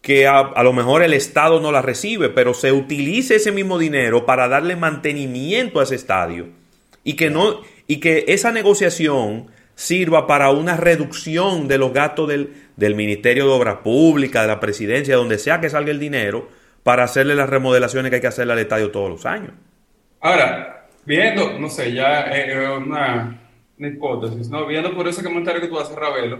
que 0.00 0.26
a, 0.26 0.62
lo 0.62 0.72
mejor 0.72 1.02
el 1.02 1.12
Estado 1.12 1.60
no 1.60 1.72
la 1.72 1.82
recibe, 1.82 2.30
pero 2.30 2.54
se 2.54 2.72
utilice 2.72 3.36
ese 3.36 3.52
mismo 3.52 3.78
dinero 3.78 4.24
para 4.24 4.48
darle 4.48 4.76
mantenimiento 4.76 5.78
a 5.78 5.82
ese 5.82 5.94
estadio 5.94 6.48
y 7.04 7.14
que 7.14 7.28
no 7.28 7.60
y 7.86 7.98
que 7.98 8.24
esa 8.28 8.52
negociación 8.52 9.50
sirva 9.74 10.26
para 10.26 10.50
una 10.50 10.76
reducción 10.76 11.68
de 11.68 11.78
los 11.78 11.92
gastos 11.92 12.28
del, 12.28 12.54
del 12.76 12.94
Ministerio 12.94 13.46
de 13.46 13.52
Obras 13.52 13.76
Públicas, 13.82 14.42
de 14.42 14.48
la 14.48 14.60
Presidencia, 14.60 15.16
donde 15.16 15.38
sea 15.38 15.60
que 15.60 15.68
salga 15.68 15.90
el 15.90 15.98
dinero, 15.98 16.48
para 16.82 17.04
hacerle 17.04 17.34
las 17.34 17.50
remodelaciones 17.50 18.10
que 18.10 18.16
hay 18.16 18.20
que 18.20 18.28
hacerle 18.28 18.52
al 18.52 18.58
estadio 18.60 18.90
todos 18.90 19.10
los 19.10 19.26
años. 19.26 19.52
Ahora, 20.20 20.86
viendo, 21.04 21.58
no 21.58 21.68
sé, 21.68 21.92
ya 21.92 22.22
es 22.22 22.56
una, 22.56 23.40
una 23.80 23.88
hipótesis, 23.88 24.48
¿no? 24.50 24.66
Viendo 24.66 24.94
por 24.94 25.08
ese 25.08 25.24
comentario 25.24 25.60
que 25.60 25.66
tú 25.68 25.78
haces, 25.80 25.96
Ravelo, 25.96 26.38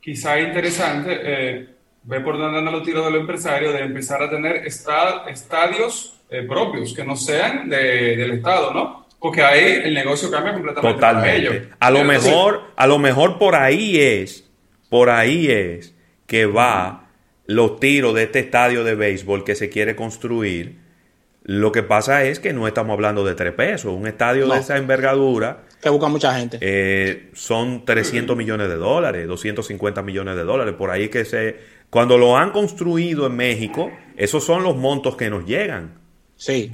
quizá 0.00 0.38
es 0.38 0.46
interesante 0.48 1.18
eh, 1.22 1.68
ver 2.04 2.22
por 2.24 2.38
dónde 2.38 2.58
andan 2.58 2.72
los 2.72 2.84
tiros 2.84 3.04
de 3.04 3.10
los 3.10 3.20
empresarios 3.20 3.72
de 3.74 3.80
empezar 3.80 4.22
a 4.22 4.30
tener 4.30 4.64
esta- 4.64 5.24
estadios 5.28 6.12
eh, 6.30 6.42
propios, 6.42 6.92
que 6.94 7.04
no 7.04 7.16
sean 7.16 7.68
de- 7.68 8.16
del 8.16 8.32
Estado, 8.32 8.72
¿no? 8.72 9.06
Porque 9.20 9.42
ahí 9.42 9.80
el 9.84 9.94
negocio 9.94 10.30
cambia 10.30 10.52
completamente 10.54 11.00
para 11.00 11.32
ellos. 11.34 11.52
Totalmente. 11.54 11.76
A 11.80 11.90
lo 11.90 11.98
Entonces, 12.00 12.24
mejor, 12.30 12.60
a 12.76 12.86
lo 12.86 12.98
mejor 12.98 13.38
por 13.38 13.54
ahí 13.56 13.96
es, 13.98 14.48
por 14.88 15.10
ahí 15.10 15.48
es 15.50 15.94
que 16.26 16.46
va 16.46 17.08
los 17.46 17.78
tiros 17.80 18.14
de 18.14 18.24
este 18.24 18.40
estadio 18.40 18.82
de 18.84 18.94
béisbol 18.96 19.42
que 19.44 19.54
se 19.54 19.70
quiere 19.70 19.94
construir. 19.96 20.76
Lo 21.44 21.70
que 21.72 21.82
pasa 21.84 22.24
es 22.24 22.40
que 22.40 22.52
no 22.52 22.66
estamos 22.66 22.92
hablando 22.94 23.24
de 23.24 23.34
tres 23.36 23.52
pesos. 23.52 23.92
Un 23.92 24.06
estadio 24.08 24.46
No. 24.46 24.54
de 24.54 24.60
esa 24.60 24.76
envergadura 24.76 25.62
Que 25.82 25.88
busca 25.90 26.08
mucha 26.08 26.36
gente. 26.38 26.58
eh, 26.60 27.30
son 27.34 27.84
300 27.84 28.36
millones 28.36 28.68
de 28.68 28.76
dólares, 28.76 29.26
250 29.28 30.02
millones 30.02 30.36
de 30.36 30.44
dólares. 30.44 30.74
Por 30.76 30.90
ahí 30.90 31.08
que 31.08 31.24
se... 31.24 31.56
Cuando 31.90 32.18
lo 32.18 32.36
han 32.36 32.50
construido 32.50 33.26
en 33.26 33.36
México, 33.36 33.90
esos 34.16 34.42
son 34.44 34.62
los 34.64 34.76
montos 34.76 35.16
que 35.16 35.30
nos 35.30 35.46
llegan. 35.46 35.94
Sí. 36.36 36.72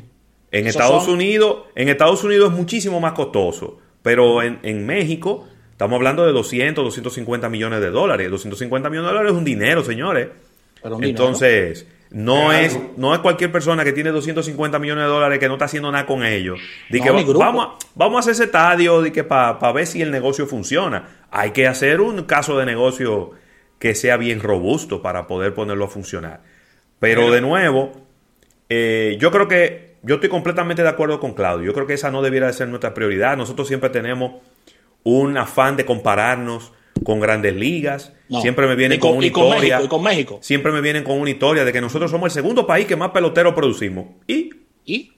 En 0.50 0.66
Esos 0.66 0.80
Estados 0.80 1.04
son- 1.04 1.14
Unidos, 1.14 1.64
en 1.74 1.88
Estados 1.88 2.24
Unidos 2.24 2.50
es 2.52 2.56
muchísimo 2.58 3.00
más 3.00 3.12
costoso, 3.12 3.78
pero 4.02 4.42
en, 4.42 4.58
en 4.62 4.86
México 4.86 5.46
estamos 5.70 5.96
hablando 5.96 6.24
de 6.26 6.32
200, 6.32 6.84
250 6.84 7.48
millones 7.48 7.80
de 7.80 7.90
dólares. 7.90 8.30
250 8.30 8.88
millones 8.88 9.08
de 9.08 9.12
dólares 9.12 9.32
es 9.32 9.38
un 9.38 9.44
dinero, 9.44 9.84
señores. 9.84 10.28
Pero 10.82 10.96
un 10.96 11.00
dinero. 11.02 11.24
No 12.12 12.52
Es 12.52 12.78
no 12.96 13.14
es 13.14 13.20
cualquier 13.20 13.50
persona 13.50 13.84
que 13.84 13.92
tiene 13.92 14.10
250 14.10 14.78
millones 14.78 15.04
de 15.04 15.08
dólares 15.10 15.38
que 15.38 15.48
no 15.48 15.54
está 15.54 15.64
haciendo 15.64 15.90
nada 15.90 16.04
con 16.06 16.24
ellos. 16.24 16.60
Di 16.90 16.98
No, 17.00 17.04
que 17.04 17.10
va- 17.32 17.38
vamos, 17.38 17.66
a, 17.66 17.78
vamos 17.94 18.16
a 18.16 18.20
hacer 18.20 18.32
ese 18.32 18.44
estadio 18.44 19.02
para 19.28 19.72
ver 19.72 19.86
si 19.86 20.02
el 20.02 20.10
negocio 20.10 20.46
funciona. 20.46 21.08
Hay 21.30 21.52
que 21.52 21.66
hacer 21.66 22.00
un 22.00 22.22
caso 22.24 22.58
de 22.58 22.66
negocio 22.66 23.30
que 23.78 23.94
sea 23.94 24.16
bien 24.18 24.40
robusto 24.40 25.00
para 25.02 25.26
poder 25.26 25.54
ponerlo 25.54 25.86
a 25.86 25.88
funcionar. 25.88 26.42
Pero 27.00 27.22
Pero- 27.22 27.32
de 27.32 27.40
nuevo, 27.40 27.92
eh, 28.68 29.16
yo 29.18 29.30
creo 29.30 29.48
que 29.48 29.96
yo 30.02 30.16
estoy 30.16 30.28
completamente 30.30 30.82
de 30.82 30.88
acuerdo 30.88 31.18
con 31.18 31.32
Claudio. 31.34 31.66
Yo 31.66 31.72
creo 31.74 31.86
que 31.86 31.94
esa 31.94 32.10
no 32.10 32.22
debiera 32.22 32.46
de 32.46 32.52
ser 32.52 32.68
nuestra 32.68 32.92
prioridad. 32.94 33.36
Nosotros 33.36 33.68
siempre 33.68 33.88
tenemos 33.90 34.32
un 35.04 35.36
afán 35.38 35.76
de 35.76 35.84
compararnos 35.84 36.72
con 37.04 37.20
grandes 37.20 37.54
ligas. 37.56 38.12
No. 38.28 38.40
Siempre 38.40 38.66
me 38.66 38.76
vienen 38.76 38.98
Y 38.98 39.00
con- 39.00 39.10
con, 39.10 39.18
una 39.18 39.26
y 39.26 39.30
con 39.30 39.44
historia. 39.44 39.76
México, 39.78 39.84
y 39.84 39.88
con 39.88 40.02
México. 40.04 40.38
Siempre 40.42 40.72
me 40.72 40.80
vienen 40.80 41.04
con 41.04 41.18
una 41.20 41.30
historia 41.30 41.64
de 41.64 41.72
que 41.72 41.80
nosotros 41.80 42.10
somos 42.10 42.26
el 42.28 42.42
segundo 42.42 42.66
país 42.66 42.86
que 42.86 42.96
más 42.96 43.10
peloteros 43.10 43.54
producimos. 43.54 44.06
¿Y? 44.26 44.50
¿Y? 44.84 45.12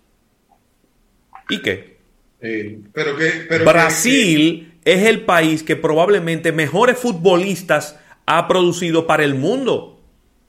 ¿Y 1.50 1.62
qué? 1.62 1.94
eh, 2.40 2.78
pero 2.92 3.16
que, 3.16 3.30
pero 3.48 3.64
que- 3.64 3.70
Brasil 3.70 4.74
es 4.84 5.06
el 5.06 5.22
país 5.22 5.62
que 5.62 5.76
probablemente 5.76 6.52
mejores 6.52 6.98
futbolistas 6.98 7.98
ha 8.26 8.46
producido 8.48 9.06
para 9.06 9.24
el 9.24 9.34
mundo. 9.34 10.02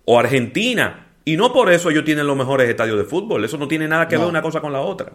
O 0.06 0.20
Argentina. 0.20 1.08
Y 1.26 1.38
no 1.38 1.52
por 1.54 1.72
eso 1.72 1.90
ellos 1.90 2.06
tienen 2.06 2.28
los 2.28 2.38
mejores 2.38 2.70
estadios 2.70 2.98
de 2.98 3.06
fútbol. 3.06 3.44
Eso 3.44 3.58
no 3.58 3.68
tiene 3.68 3.88
nada 3.88 4.08
que 4.08 4.16
No. 4.16 4.22
ver 4.22 4.30
una 4.30 4.42
cosa 4.42 4.62
con 4.62 4.72
la 4.74 4.82
otra. 4.82 5.14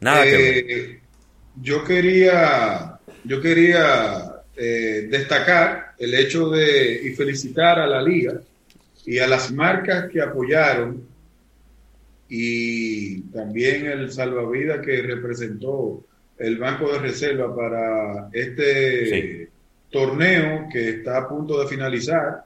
Nada 0.00 0.24
que 0.24 0.30
ver. 0.36 0.64
Eh, 0.68 1.00
yo 1.60 1.84
quería, 1.84 2.98
yo 3.24 3.40
quería 3.40 4.42
eh, 4.56 5.06
destacar 5.10 5.92
el 5.98 6.14
hecho 6.14 6.50
de 6.50 7.00
y 7.04 7.10
felicitar 7.14 7.78
a 7.78 7.86
la 7.86 8.02
liga 8.02 8.34
y 9.06 9.18
a 9.18 9.26
las 9.26 9.50
marcas 9.52 10.08
que 10.10 10.20
apoyaron 10.20 11.02
y 12.28 13.20
también 13.32 13.86
el 13.86 14.10
salvavidas 14.10 14.84
que 14.84 15.02
representó 15.02 16.04
el 16.38 16.58
banco 16.58 16.90
de 16.92 16.98
reserva 16.98 17.54
para 17.54 18.28
este 18.32 19.06
Sí. 19.06 19.48
torneo 19.90 20.66
que 20.72 20.88
está 20.90 21.18
a 21.18 21.28
punto 21.28 21.60
de 21.60 21.68
finalizar 21.68 22.44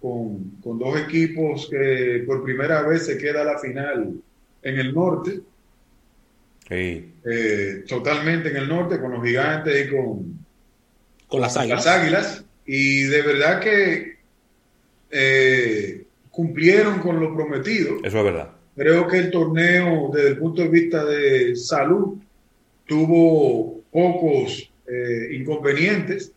con, 0.00 0.56
con 0.62 0.78
dos 0.78 0.98
equipos 1.00 1.68
que 1.70 2.24
por 2.26 2.42
primera 2.42 2.82
vez 2.82 3.06
se 3.06 3.16
queda 3.18 3.44
la 3.44 3.58
final 3.58 4.12
en 4.62 4.78
el 4.78 4.92
norte, 4.92 5.40
Sí. 6.68 7.14
eh, 7.24 7.84
totalmente 7.88 8.50
en 8.50 8.56
el 8.56 8.68
norte, 8.68 9.00
con 9.00 9.12
los 9.12 9.24
gigantes 9.24 9.86
y 9.86 9.90
con, 9.90 10.38
Con 11.26 11.40
las 11.40 11.56
águilas. 11.56 11.84
las 11.84 11.94
águilas. 11.98 12.44
Y 12.66 13.02
de 13.04 13.22
verdad 13.22 13.60
que 13.60 14.16
eh, 15.10 16.04
cumplieron 16.30 17.00
con 17.00 17.20
lo 17.20 17.34
prometido. 17.34 17.96
Eso 18.04 18.18
es 18.18 18.24
verdad. 18.24 18.50
Creo 18.76 19.08
que 19.08 19.18
el 19.18 19.30
torneo, 19.30 20.10
desde 20.14 20.28
el 20.30 20.38
punto 20.38 20.62
de 20.62 20.68
vista 20.68 21.04
de 21.04 21.56
salud, 21.56 22.18
tuvo 22.86 23.80
pocos 23.90 24.70
eh, 24.86 25.28
inconvenientes. 25.34 26.32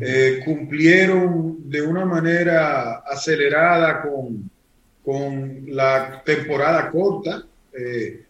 Eh, 0.00 0.40
cumplieron 0.44 1.70
de 1.70 1.82
una 1.82 2.04
manera 2.04 2.94
acelerada 3.06 4.02
con, 4.02 4.50
con 5.04 5.64
la 5.68 6.22
temporada 6.24 6.90
corta. 6.90 7.44
Eh, 7.78 8.23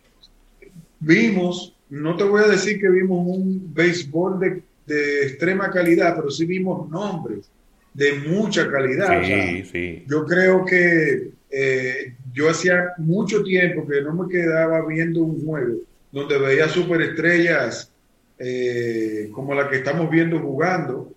vimos, 1.05 1.77
no 1.91 2.17
te 2.17 2.25
voy 2.25 2.43
a 2.43 2.49
decir 2.49 2.81
que 2.81 2.89
vimos 2.89 3.27
un 3.27 3.73
béisbol 3.75 4.39
de, 4.41 4.63
de 4.87 5.23
extrema 5.27 5.71
calidad, 5.71 6.17
pero 6.17 6.31
sí 6.31 6.45
vimos 6.47 6.89
nombres 6.91 7.51
de 7.93 8.15
mucha 8.29 8.71
calidad. 8.71 9.21
O 9.21 9.25
sea, 9.25 9.47
Sí, 9.53 9.65
sí. 9.71 10.05
yo 10.09 10.25
creo 10.25 10.65
que 10.65 11.31
eh, 11.51 12.15
yo 12.33 12.51
hacía 12.51 12.93
mucho 12.99 13.43
tiempo 13.45 13.87
que 13.87 14.03
no 14.03 14.15
me 14.15 14.29
quedaba 14.29 14.85
viendo 14.87 15.23
un 15.23 15.45
juego 15.45 15.79
donde 16.11 16.39
veía 16.39 16.69
superestrellas 16.69 17.91
eh, 18.39 19.31
como 19.33 19.55
la 19.55 19.69
que 19.69 19.77
estamos 19.77 20.11
viendo 20.11 20.39
jugando. 20.41 21.13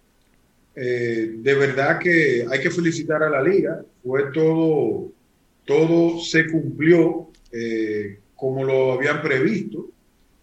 Eh, 0.76 1.36
de 1.38 1.54
verdad 1.56 1.98
que 1.98 2.46
hay 2.48 2.60
que 2.60 2.70
felicitar 2.70 3.24
a 3.24 3.30
la 3.30 3.42
liga. 3.42 3.82
Fue 4.04 4.32
todo, 4.32 5.12
todo 5.66 6.20
se 6.20 6.48
cumplió 6.48 7.30
eh, 7.52 8.20
como 8.38 8.64
lo 8.64 8.94
habían 8.94 9.22
previsto. 9.22 9.90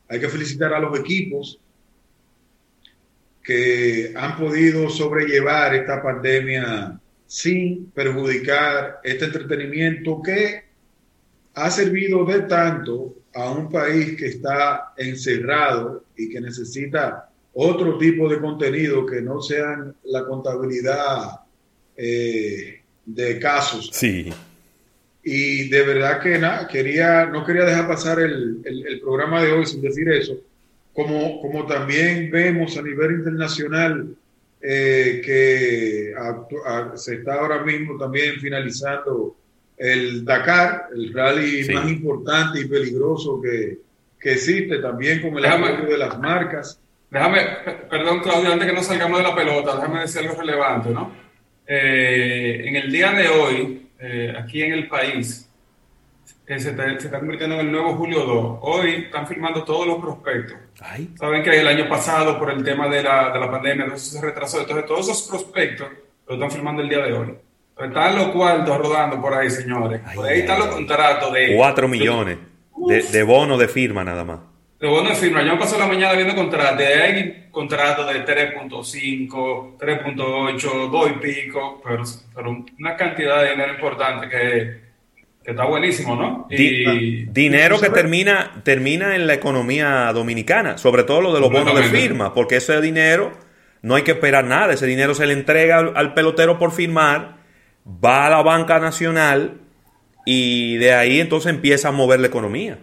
Hay 0.09 0.21
que 0.21 0.29
felicitar 0.29 0.75
a 0.75 0.81
los 0.81 0.99
equipos 0.99 1.59
que 3.43 4.13
han 4.15 4.37
podido 4.37 4.91
sobrellevar 4.91 5.75
esta 5.75 6.03
pandemia 6.03 7.01
sin 7.27 7.87
perjudicar 7.87 9.01
este 9.03 9.27
entretenimiento 9.27 10.21
que 10.23 10.65
ha 11.55 11.71
servido 11.71 12.25
de 12.25 12.43
tanto 12.43 13.15
a 13.35 13.51
un 13.51 13.71
país 13.71 14.17
que 14.17 14.27
está 14.27 14.93
encerrado 14.97 16.05
y 16.17 16.29
que 16.29 16.41
necesita 16.41 17.31
otro 17.55 17.99
tipo 17.99 18.29
de 18.29 18.41
contenido 18.41 19.07
que 19.07 19.21
no 19.23 19.41
sean 19.41 19.95
la 20.05 20.25
contabilidad 20.25 21.41
eh, 21.97 22.81
de 23.05 23.39
casos. 23.39 23.91
Sí. 23.93 24.33
Y 25.25 25.69
de 25.71 25.83
verdad 25.83 26.21
que 26.21 26.38
nada, 26.38 26.69
quería, 26.69 27.25
no 27.26 27.45
quería 27.47 27.64
dejar 27.64 27.88
pasar 27.88 28.21
el, 28.21 28.61
el- 28.64 28.87
el 28.87 29.00
programa 29.00 29.43
de 29.43 29.52
hoy 29.52 29.64
sin 29.66 29.81
decir 29.81 30.09
eso. 30.11 30.37
Como, 30.93 31.40
como 31.40 31.66
también 31.66 32.31
vemos 32.31 32.76
a 32.76 32.83
nivel 32.83 33.12
internacional 33.12 34.14
eh, 34.66 35.21
que 35.25 36.14
actu- 36.16 36.62
a- 36.64 36.97
se 36.97 37.16
está 37.16 37.35
ahora 37.35 37.62
mismo 37.62 37.99
también 37.99 38.37
finalizando 38.40 39.37
el 39.76 40.25
Dakar, 40.25 40.88
el 40.95 41.12
rally 41.12 41.64
Sí. 41.64 41.73
más 41.73 41.90
importante 41.90 42.61
y 42.61 42.64
peligroso 42.66 43.40
que, 43.43 43.78
que 44.21 44.33
existe, 44.33 44.78
también 44.78 45.21
con 45.21 45.37
el 45.37 45.43
Déjame- 45.45 45.69
apoyo 45.75 45.90
de 45.90 45.99
las 45.99 46.19
marcas. 46.19 46.81
Déjame, 47.11 47.40
pe- 47.64 47.73
perdón 47.90 48.21
Claudio, 48.21 48.52
antes 48.52 48.66
que 48.69 48.73
no 48.75 48.83
salgamos 48.83 49.19
de 49.19 49.25
la 49.25 49.35
pelota, 49.35 49.76
déjame 49.76 50.00
decir 50.00 50.21
algo 50.23 50.40
relevante, 50.40 50.90
¿no? 50.90 51.12
Eh, 51.66 52.62
en 52.66 52.76
el 52.76 52.90
día 52.93 53.12
de 53.12 53.28
hoy, 53.28 53.84
eh, 53.99 54.35
aquí 54.38 54.62
en 54.62 54.73
el 54.73 54.88
país, 54.88 55.49
que 56.47 56.59
se, 56.61 56.71
está- 56.71 56.85
se 57.01 57.07
está 57.07 57.18
convirtiendo 57.18 57.55
en 57.57 57.66
el 57.66 57.73
nuevo 57.73 57.95
Julio 57.95 58.25
2, 58.25 58.59
hoy 58.62 58.90
están 59.07 59.27
firmando 59.27 59.64
todos 59.64 59.87
los 59.87 59.99
prospectos. 59.99 60.57
Ay. 60.81 61.11
Saben 61.18 61.42
que 61.42 61.59
el 61.59 61.66
año 61.66 61.88
pasado, 61.88 62.38
por 62.38 62.51
el 62.51 62.62
tema 62.64 62.88
de 62.88 63.03
la, 63.03 63.31
de 63.33 63.38
la 63.40 63.51
pandemia, 63.51 63.85
entonces 63.85 64.11
se 64.12 64.21
retrasó. 64.21 64.61
Entonces, 64.61 64.87
todos 64.87 65.09
esos 65.09 65.23
prospectos 65.29 65.88
lo 66.27 66.35
están 66.35 66.51
firmando 66.51 66.83
el 66.83 66.88
día 66.88 66.99
de 66.99 67.12
hoy. 67.12 67.35
Están 67.79 68.14
los 68.16 68.29
cuartos 68.29 68.77
rodando 68.79 69.21
por 69.21 69.35
ahí, 69.35 69.51
señores. 69.51 70.01
Por 70.14 70.27
ahí 70.27 70.40
están 70.40 70.59
los 70.61 70.68
contratos 70.68 71.33
de... 71.33 71.57
Cuatro 71.57 71.88
millones 71.88 72.38
de, 72.87 73.03
de 73.03 73.23
bono 73.23 73.57
de 73.59 73.66
firma 73.68 74.05
nada 74.05 74.25
más. 74.25 74.40
De 74.85 74.90
bono 74.90 75.09
de 75.09 75.14
firma. 75.16 75.42
Yo 75.42 75.53
me 75.55 75.59
paso 75.59 75.79
la 75.79 75.87
mañana 75.87 76.12
viendo 76.12 76.35
contratos. 76.35 76.77
De 76.79 76.87
hay 76.87 77.47
contratos 77.51 78.07
de 78.12 78.23
3.5, 78.23 79.79
3.8, 79.79 80.90
2 80.90 81.11
y 81.11 81.12
pico, 81.20 81.81
pero, 81.83 82.03
pero 82.35 82.64
una 82.79 82.94
cantidad 82.97 83.42
de 83.42 83.51
dinero 83.53 83.73
importante 83.73 84.29
que, 84.29 84.81
que 85.42 85.51
está 85.53 85.64
buenísimo, 85.64 86.16
¿no? 86.16 86.47
Di- 86.51 87.25
dinero 87.33 87.77
que 87.81 87.87
termina, 87.94 88.61
termina 88.62 89.16
en 89.16 89.27
la 89.27 89.33
economía 89.33 90.12
dominicana, 90.12 90.77
sobre 90.77 91.05
todo 91.05 91.23
lo 91.23 91.33
de 91.33 91.40
los 91.40 91.49
bonos 91.51 91.75
de 91.77 91.81
firma, 92.03 92.35
porque 92.35 92.57
ese 92.57 92.79
dinero 92.83 93.33
no 93.81 93.94
hay 93.94 94.03
que 94.03 94.11
esperar 94.12 94.44
nada, 94.44 94.75
ese 94.75 94.87
dinero 94.87 95.14
se 95.14 95.25
le 95.27 95.33
entrega 95.33 95.79
al, 95.79 95.92
al 95.97 96.12
pelotero 96.12 96.59
por 96.59 96.73
firmar, 96.73 97.37
va 97.87 98.27
a 98.27 98.31
la 98.31 98.42
banca 98.42 98.79
nacional 98.81 99.61
y 100.27 100.77
de 100.77 100.92
ahí 100.92 101.20
entonces 101.20 101.51
empieza 101.55 101.88
a 101.88 101.92
mover 101.92 102.20
la 102.20 102.27
economía. 102.27 102.81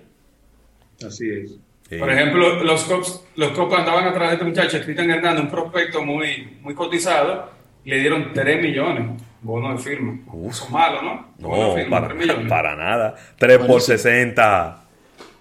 Así 1.05 1.29
es. 1.29 1.59
Sí. 1.91 1.97
Por 1.97 2.09
ejemplo, 2.09 2.63
los 2.63 2.85
Cops, 2.85 3.21
los 3.35 3.49
Cops 3.49 3.75
andaban 3.79 4.05
atrás 4.05 4.29
de 4.29 4.33
este 4.35 4.45
muchacho, 4.45 4.79
Cristian 4.81 5.11
Hernández, 5.11 5.43
un 5.43 5.51
prospecto 5.51 6.01
muy, 6.05 6.57
muy 6.61 6.73
cotizado, 6.73 7.51
y 7.83 7.89
le 7.89 7.99
dieron 7.99 8.31
3 8.33 8.61
millones 8.61 9.21
bono 9.41 9.73
de 9.73 9.77
firma. 9.77 10.17
Uf. 10.31 10.53
Eso 10.53 10.65
es 10.65 10.71
malo, 10.71 11.01
¿no? 11.01 11.33
Bono 11.39 11.63
no, 11.63 11.75
de 11.75 11.81
firma, 11.81 11.97
para, 11.97 12.07
3 12.13 12.19
millones. 12.19 12.47
para 12.47 12.75
nada. 12.77 13.15
3 13.37 13.57
por 13.57 13.81
60. 13.81 14.83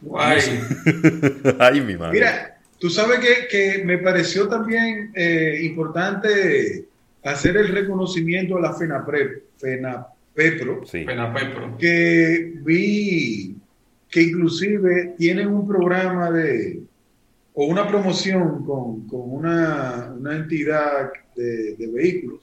Guay. 0.01 0.41
Ay, 1.61 1.81
mi 1.83 1.97
madre. 1.97 2.13
Mira, 2.15 2.59
tú 2.81 2.91
sabes 2.91 3.21
que, 3.21 3.47
que 3.49 3.85
me 3.85 3.99
pareció 3.99 4.49
también 4.49 5.13
eh, 5.15 5.61
importante 5.63 6.85
hacer 7.23 7.57
el 7.59 7.69
reconocimiento 7.69 8.57
a 8.57 8.61
la 8.61 8.73
FENAPRE, 8.73 9.43
FENAPEPRO, 9.57 10.87
Sí. 10.87 11.05
Pena 11.05 11.33
Pepro. 11.33 11.77
que 11.79 12.55
vi 12.63 13.55
que 14.11 14.23
inclusive 14.23 15.15
tienen 15.17 15.49
un 15.49 15.67
programa 15.69 16.31
de 16.31 16.81
o 17.55 17.67
una 17.67 17.87
promoción 17.87 18.65
con, 18.65 19.07
con 19.09 19.21
una, 19.33 20.13
una 20.17 20.37
entidad 20.37 21.11
de, 21.37 21.75
de 21.77 21.87
vehículos 21.89 22.41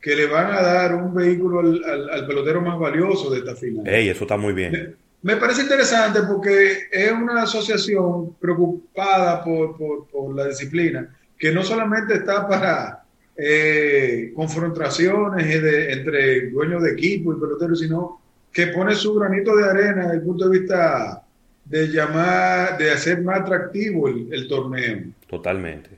que 0.00 0.14
le 0.14 0.26
van 0.26 0.52
a 0.52 0.62
dar 0.62 0.94
un 0.94 1.12
vehículo 1.14 1.60
al, 1.60 1.82
al- 1.84 2.10
al 2.10 2.26
pelotero 2.26 2.60
más 2.60 2.78
valioso 2.78 3.30
de 3.30 3.38
esta 3.38 3.54
final. 3.56 3.86
Ey, 3.86 4.08
eso 4.08 4.24
está 4.24 4.36
muy 4.36 4.52
bien. 4.52 4.96
Me 5.22 5.36
parece 5.36 5.62
interesante 5.62 6.20
porque 6.28 6.72
es 6.92 7.10
una 7.12 7.42
asociación 7.42 8.34
preocupada 8.40 9.42
por, 9.42 9.76
por- 9.76 10.06
por 10.08 10.34
la 10.36 10.46
disciplina, 10.46 11.12
que 11.36 11.50
no 11.52 11.62
solamente 11.64 12.14
está 12.14 12.46
para 12.46 13.02
eh, 13.36 14.32
confrontaciones 14.34 15.62
de- 15.62 15.92
entre 15.92 16.50
dueños 16.50 16.82
de 16.82 16.92
equipo 16.92 17.32
y 17.32 17.40
peloteros, 17.40 17.80
sino 17.80 18.20
que 18.52 18.68
pone 18.68 18.94
su 18.94 19.14
granito 19.14 19.54
de 19.56 19.68
arena 19.68 20.02
desde 20.04 20.16
el 20.16 20.22
punto 20.22 20.48
de 20.48 20.58
vista 20.58 21.22
de 21.64 21.86
llamar, 21.88 22.78
de 22.78 22.90
hacer 22.92 23.20
más 23.22 23.40
atractivo 23.40 24.08
el, 24.08 24.28
el 24.32 24.48
torneo. 24.48 24.98
Totalmente. 25.28 25.90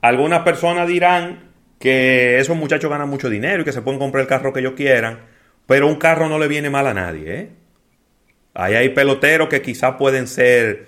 Algunas 0.00 0.42
personas 0.42 0.88
dirán 0.88 1.50
que 1.78 2.38
esos 2.38 2.56
muchachos 2.56 2.90
ganan 2.90 3.08
mucho 3.08 3.28
dinero 3.28 3.62
y 3.62 3.64
que 3.64 3.72
se 3.72 3.82
pueden 3.82 3.98
comprar 4.00 4.22
el 4.22 4.28
carro 4.28 4.52
que 4.52 4.60
ellos 4.60 4.72
quieran, 4.76 5.20
pero 5.66 5.86
un 5.86 5.96
carro 5.96 6.28
no 6.28 6.38
le 6.38 6.48
viene 6.48 6.70
mal 6.70 6.86
a 6.86 6.94
nadie. 6.94 7.34
¿eh? 7.40 7.50
Ahí 8.54 8.74
hay 8.74 8.88
peloteros 8.90 9.48
que 9.48 9.60
quizás 9.60 9.96
pueden 9.98 10.26
ser, 10.26 10.86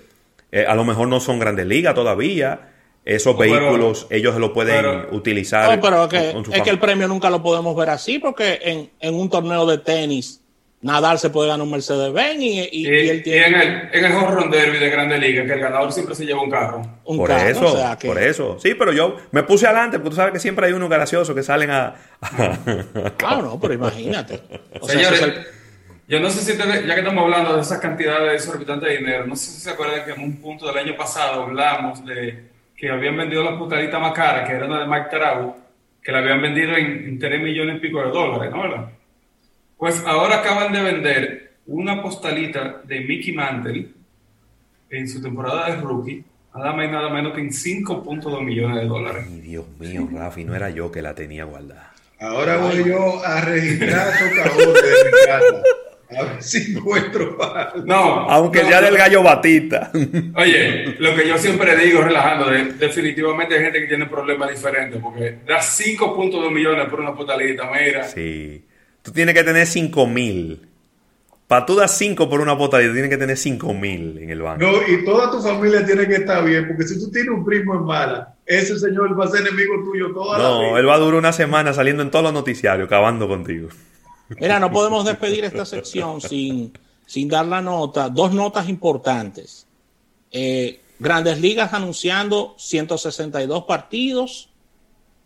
eh, 0.52 0.64
a 0.66 0.74
lo 0.74 0.84
mejor 0.84 1.08
no 1.08 1.20
son 1.20 1.38
grandes 1.38 1.66
ligas 1.66 1.94
todavía. 1.94 2.70
Esos 3.04 3.36
Pero- 3.36 3.52
vehículos 3.60 4.06
ellos 4.10 4.34
se 4.34 4.40
lo 4.40 4.52
pueden 4.52 4.76
pero- 4.76 5.08
utilizar. 5.16 5.74
No, 5.76 5.80
pero 5.82 6.04
es 6.04 6.08
que, 6.10 6.18
con- 6.32 6.32
con 6.32 6.44
su 6.46 6.52
es 6.52 6.62
que 6.62 6.70
el 6.70 6.78
premio 6.78 7.08
nunca 7.08 7.28
lo 7.30 7.42
podemos 7.42 7.74
ver 7.76 7.90
así, 7.90 8.18
porque 8.18 8.58
en, 8.62 8.90
en 9.00 9.14
un 9.14 9.28
torneo 9.30 9.64
de 9.66 9.78
tenis, 9.78 10.42
Nadal 10.80 11.18
se 11.18 11.30
puede 11.30 11.48
ganar 11.48 11.64
un 11.64 11.72
Mercedes-Benz 11.72 12.40
y, 12.40 12.60
y- 12.60 12.68
Y, 12.70 12.82
y 12.88 13.08
él 13.08 13.16
y 13.18 13.22
tiene 13.22 13.46
en 13.48 13.54
el, 13.56 13.88
en 13.92 14.04
el 14.04 14.12
Home 14.12 14.30
Run 14.30 14.50
Derby 14.50 14.78
de 14.78 14.90
Grande 14.90 15.18
Liga, 15.18 15.44
que 15.44 15.52
el 15.54 15.60
ganador 15.60 15.90
siempre 15.92 16.14
se 16.14 16.24
lleva 16.24 16.40
un 16.40 16.50
carro. 16.50 16.82
un 17.04 17.16
por 17.16 17.28
carro. 17.28 17.48
eso, 17.48 17.66
o 17.66 17.76
sea 17.76 17.96
que- 17.98 18.06
por 18.06 18.22
eso. 18.22 18.58
Sí, 18.60 18.74
pero 18.74 18.92
yo 18.92 19.16
me 19.32 19.42
puse 19.42 19.66
adelante 19.66 19.98
porque 19.98 20.10
tú 20.10 20.16
sabes 20.16 20.32
que 20.32 20.38
siempre 20.38 20.66
hay 20.66 20.72
unos 20.72 20.88
graciosos 20.88 21.34
que 21.34 21.42
salen 21.42 21.70
a... 21.70 21.94
Ah, 23.24 23.40
no, 23.42 23.58
pero 23.60 23.74
imagínate. 23.74 24.40
O 24.80 24.86
sea, 24.88 24.96
Señores, 24.98 25.22
el- 25.22 25.46
yo 26.06 26.20
no 26.20 26.30
sé 26.30 26.40
si 26.42 26.52
ustedes, 26.52 26.86
ya 26.86 26.94
que 26.94 27.00
estamos 27.00 27.24
hablando 27.24 27.54
de 27.56 27.60
esas 27.60 27.80
cantidades 27.80 28.34
exorbitantes 28.42 28.88
de 28.88 28.96
dinero, 28.98 29.26
no 29.26 29.36
sé 29.36 29.50
si 29.50 29.60
se 29.60 29.70
acuerdan 29.70 30.04
que 30.04 30.12
en 30.12 30.20
un 30.22 30.40
punto 30.40 30.66
del 30.68 30.78
año 30.78 30.96
pasado 30.96 31.42
hablamos 31.42 32.04
de 32.06 32.44
que 32.76 32.88
habían 32.88 33.16
vendido 33.16 33.42
la 33.42 33.58
postalita 33.58 33.98
más 33.98 34.12
cara, 34.12 34.44
que 34.44 34.52
era 34.52 34.66
una 34.66 34.80
de 34.80 34.86
Mike 34.86 35.08
Trout, 35.10 35.54
que 36.02 36.12
la 36.12 36.18
habían 36.18 36.40
vendido 36.40 36.76
en, 36.76 36.86
en 37.08 37.18
3 37.18 37.42
millones 37.42 37.76
y 37.76 37.80
pico 37.80 38.00
de 38.00 38.10
dólares, 38.10 38.50
¿no? 38.52 38.62
¿Verdad? 38.62 38.88
Pues 39.78 40.02
ahora 40.06 40.40
acaban 40.40 40.72
de 40.72 40.82
vender 40.82 41.52
una 41.66 42.02
postalita 42.02 42.82
de 42.84 43.00
Mickey 43.00 43.32
Mantle 43.32 43.88
en 44.90 45.08
su 45.08 45.22
temporada 45.22 45.70
de 45.70 45.80
rookie 45.80 46.24
nada 46.54 46.72
más 46.72 46.88
y 46.88 46.90
nada 46.90 47.08
menos 47.10 47.32
que 47.34 47.40
en 47.40 47.50
5.2 47.50 48.42
millones 48.42 48.80
de 48.82 48.86
dólares. 48.88 49.24
Ay, 49.28 49.40
Dios 49.40 49.66
mío, 49.78 50.08
Rafi, 50.12 50.44
no 50.44 50.56
era 50.56 50.70
yo 50.70 50.90
que 50.90 51.02
la 51.02 51.14
tenía 51.14 51.44
guardada. 51.44 51.92
Ahora 52.18 52.56
voy 52.56 52.82
yo 52.84 53.24
a 53.24 53.40
registrar 53.42 54.12
socavores 54.18 54.82
de 54.82 55.04
mi 55.04 55.26
casa. 55.26 55.62
A 56.10 56.22
ver 56.24 56.42
si 56.42 56.74
encuentro 56.74 57.36
algo. 57.44 57.84
No. 57.86 58.28
Aunque 58.30 58.62
no, 58.62 58.68
sea 58.68 58.80
del 58.80 58.96
gallo 58.96 59.22
batista. 59.22 59.92
Oye, 60.34 60.96
lo 60.98 61.14
que 61.14 61.28
yo 61.28 61.36
siempre 61.38 61.76
digo, 61.76 62.00
relajando, 62.00 62.50
de- 62.50 62.72
definitivamente 62.72 63.54
hay 63.54 63.64
gente 63.64 63.80
que 63.82 63.86
tiene 63.88 64.06
problemas 64.06 64.50
diferentes, 64.50 65.00
porque 65.00 65.36
da 65.46 65.58
5.2 65.60 66.50
millones 66.50 66.88
por 66.88 67.00
una 67.00 67.14
potalita, 67.14 67.70
mira. 67.70 68.04
Sí. 68.04 68.64
Tú 69.08 69.14
tienes 69.14 69.34
que 69.34 69.42
tener 69.42 69.66
5 69.66 70.06
mil. 70.06 70.60
Para 71.46 71.64
tú 71.64 71.74
dar 71.76 71.88
5 71.88 72.28
por 72.28 72.42
una 72.42 72.58
potadita, 72.58 72.92
tienes 72.92 73.08
que 73.08 73.16
tener 73.16 73.38
5 73.38 73.72
mil 73.72 74.18
en 74.18 74.28
el 74.28 74.42
banco. 74.42 74.62
No, 74.66 74.86
y 74.86 75.02
toda 75.02 75.30
tu 75.30 75.40
familia 75.40 75.82
tiene 75.86 76.06
que 76.06 76.16
estar 76.16 76.44
bien, 76.44 76.68
porque 76.68 76.84
si 76.86 77.00
tú 77.00 77.10
tienes 77.10 77.30
un 77.30 77.42
primo 77.42 77.74
en 77.74 77.84
mala, 77.84 78.34
ese 78.44 78.78
señor 78.78 79.18
va 79.18 79.24
a 79.24 79.28
ser 79.28 79.40
enemigo 79.46 79.82
tuyo 79.82 80.12
toda 80.12 80.36
la 80.36 80.44
No, 80.44 80.60
vida. 80.60 80.78
él 80.80 80.86
va 80.88 80.94
a 80.96 80.98
durar 80.98 81.18
una 81.18 81.32
semana 81.32 81.72
saliendo 81.72 82.02
en 82.02 82.10
todos 82.10 82.24
los 82.24 82.34
noticiarios, 82.34 82.86
acabando 82.86 83.26
contigo. 83.26 83.70
Mira, 84.38 84.60
no 84.60 84.70
podemos 84.70 85.06
despedir 85.06 85.46
esta 85.46 85.64
sección 85.64 86.20
sin, 86.20 86.70
sin 87.06 87.28
dar 87.30 87.46
la 87.46 87.62
nota. 87.62 88.10
Dos 88.10 88.34
notas 88.34 88.68
importantes. 88.68 89.66
Eh, 90.30 90.80
Grandes 90.98 91.40
Ligas 91.40 91.72
anunciando 91.72 92.54
162 92.58 93.64
partidos. 93.64 94.47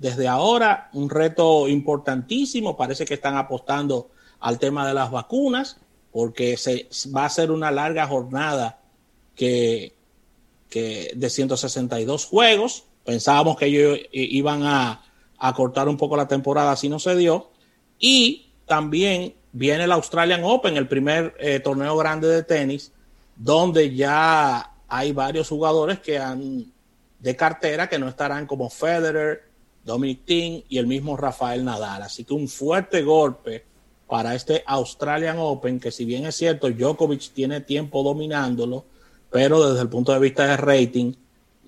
Desde 0.02 0.26
ahora, 0.26 0.90
un 0.94 1.08
reto 1.08 1.68
importantísimo. 1.68 2.76
Parece 2.76 3.04
que 3.04 3.14
están 3.14 3.36
apostando 3.36 4.10
al 4.40 4.58
tema 4.58 4.84
de 4.84 4.94
las 4.94 5.12
vacunas, 5.12 5.76
porque 6.10 6.56
se, 6.56 6.88
va 7.16 7.24
a 7.24 7.28
ser 7.28 7.52
una 7.52 7.70
larga 7.70 8.08
jornada 8.08 8.80
que, 9.36 9.94
de 10.74 11.30
162 11.30 12.24
juegos. 12.24 12.82
Pensábamos 13.04 13.56
que 13.56 13.66
ellos 13.66 13.96
iban 14.10 14.64
a, 14.64 15.04
a 15.38 15.54
cortar 15.54 15.88
un 15.88 15.96
poco 15.96 16.16
la 16.16 16.26
temporada, 16.26 16.72
así 16.72 16.88
no 16.88 16.98
se 16.98 17.14
dio. 17.14 17.52
Y 17.96 18.50
también 18.66 19.36
viene 19.52 19.84
el 19.84 19.92
Australian 19.92 20.42
Open, 20.42 20.76
el 20.76 20.88
primer 20.88 21.36
eh, 21.38 21.60
torneo 21.60 21.96
grande 21.96 22.26
de 22.26 22.42
tenis, 22.42 22.90
donde 23.36 23.94
ya 23.94 24.72
hay 24.88 25.12
varios 25.12 25.48
jugadores 25.48 26.00
que 26.00 26.18
han 26.18 26.72
de 27.20 27.36
cartera 27.36 27.88
que 27.88 28.00
no 28.00 28.08
estarán 28.08 28.46
como 28.46 28.68
Federer, 28.68 29.51
Dominic 29.84 30.24
Thiem 30.24 30.62
y 30.68 30.78
el 30.78 30.86
mismo 30.86 31.16
Rafael 31.16 31.64
Nadal. 31.64 32.02
Así 32.02 32.24
que 32.24 32.34
un 32.34 32.48
fuerte 32.48 33.02
golpe 33.02 33.64
para 34.08 34.34
este 34.34 34.62
Australian 34.66 35.36
Open, 35.38 35.80
que 35.80 35.90
si 35.90 36.04
bien 36.04 36.26
es 36.26 36.36
cierto, 36.36 36.68
Djokovic 36.70 37.32
tiene 37.32 37.60
tiempo 37.62 38.02
dominándolo, 38.02 38.84
pero 39.30 39.68
desde 39.70 39.82
el 39.82 39.88
punto 39.88 40.12
de 40.12 40.18
vista 40.18 40.46
de 40.46 40.56
rating, 40.58 41.12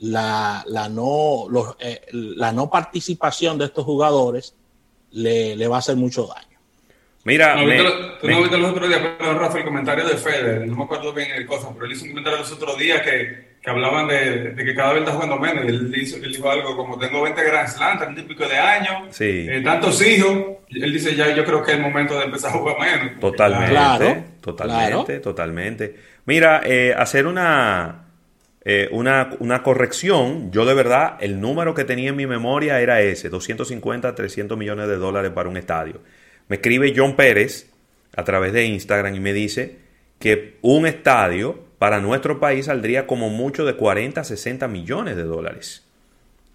la, 0.01 0.63
la 0.67 0.89
no, 0.89 1.47
los, 1.49 1.77
eh, 1.81 2.03
la 2.13 2.53
no 2.53 2.69
participación 2.69 3.57
de 3.59 3.65
estos 3.67 3.85
jugadores 3.85 4.55
le, 5.13 5.57
le 5.57 5.69
va 5.69 5.77
a 5.77 5.79
hacer 5.79 5.97
mucho 5.97 6.27
daño. 6.27 6.59
Mira, 7.25 7.55
No, 7.57 7.65
me- 7.67 7.83
lo- 7.83 8.19
tú 8.19 8.27
me- 8.27 8.35
no 8.35 8.43
viste 8.43 8.59
los 8.59 8.71
otros 8.73 8.89
días, 8.89 9.01
perdón, 9.17 9.39
Rafa, 9.39 9.59
el 9.59 9.65
comentario 9.65 10.05
de 10.07 10.17
Federer, 10.19 10.67
no 10.69 10.77
me 10.77 10.85
acuerdo 10.85 11.13
bien 11.15 11.31
el 11.31 11.47
cosa, 11.47 11.71
pero 11.73 11.87
él 11.87 11.93
hizo 11.93 12.05
un 12.05 12.11
comentario 12.11 12.41
los 12.41 12.53
otros 12.53 12.77
días 12.79 13.01
que, 13.01 13.54
que 13.65 13.71
hablaban 13.71 14.07
de, 14.07 14.51
de 14.53 14.65
que 14.65 14.75
cada 14.75 14.93
vez 14.93 15.01
está 15.03 15.13
jugando 15.15 15.39
menos. 15.39 15.65
Él, 15.65 15.91
hizo- 15.97 16.17
él 16.17 16.31
dijo 16.33 16.51
algo 16.51 16.77
como: 16.77 16.99
Tengo 16.99 17.23
20 17.23 17.43
Grand 17.43 17.67
Slam, 17.69 17.99
30 17.99 18.21
y 18.21 18.25
pico 18.25 18.47
de 18.47 18.59
años, 18.59 19.17
Sí. 19.17 19.47
eh, 19.49 19.63
tantos 19.65 20.07
hijos. 20.07 20.59
Él 20.69 20.93
dice: 20.93 21.15
Ya, 21.17 21.35
yo 21.35 21.45
creo 21.45 21.63
que 21.63 21.71
es 21.73 21.77
el 21.79 21.83
momento 21.83 22.19
de 22.19 22.27
empezar 22.27 22.51
a 22.51 22.55
jugar 22.59 22.77
menos. 22.79 23.19
Totalmente, 23.21 23.71
Claro, 23.71 24.25
totalmente, 24.43 25.05
claro. 25.05 25.21
totalmente. 25.23 25.97
Mira, 26.27 26.61
eh, 26.65 26.95
hacer 26.97 27.27
una, 27.27 28.05
eh, 28.67 28.89
una, 28.93 29.31
una 29.39 29.63
corrección, 29.63 30.53
yo 30.53 30.67
de 30.67 30.75
verdad, 30.75 31.17
el 31.21 31.41
número 31.41 31.73
que 31.75 31.85
tenía 31.85 32.11
en 32.11 32.17
mi 32.17 32.27
memoria 32.27 32.81
era 32.81 33.01
ese, 33.01 33.31
250, 33.31 34.15
300 34.15 34.59
millones 34.59 34.89
de 34.89 34.97
dólares 34.97 35.31
para 35.35 35.49
un 35.49 35.57
estadio. 35.57 36.01
Me 36.49 36.57
escribe 36.57 36.93
John 36.95 37.17
Pérez 37.17 37.71
a 38.15 38.25
través 38.25 38.53
de 38.53 38.67
Instagram 38.67 39.15
y 39.15 39.21
me 39.21 39.33
dice 39.33 39.77
que 40.19 40.59
un 40.63 40.87
estadio 40.87 41.64
para 41.85 42.01
nuestro 42.01 42.41
país 42.41 42.65
saldría 42.65 43.07
como 43.07 43.29
mucho 43.29 43.67
de 43.67 43.77
40 43.77 44.23
a 44.23 44.25
60 44.25 44.69
millones 44.69 45.17
de 45.17 45.25
dólares. 45.25 45.85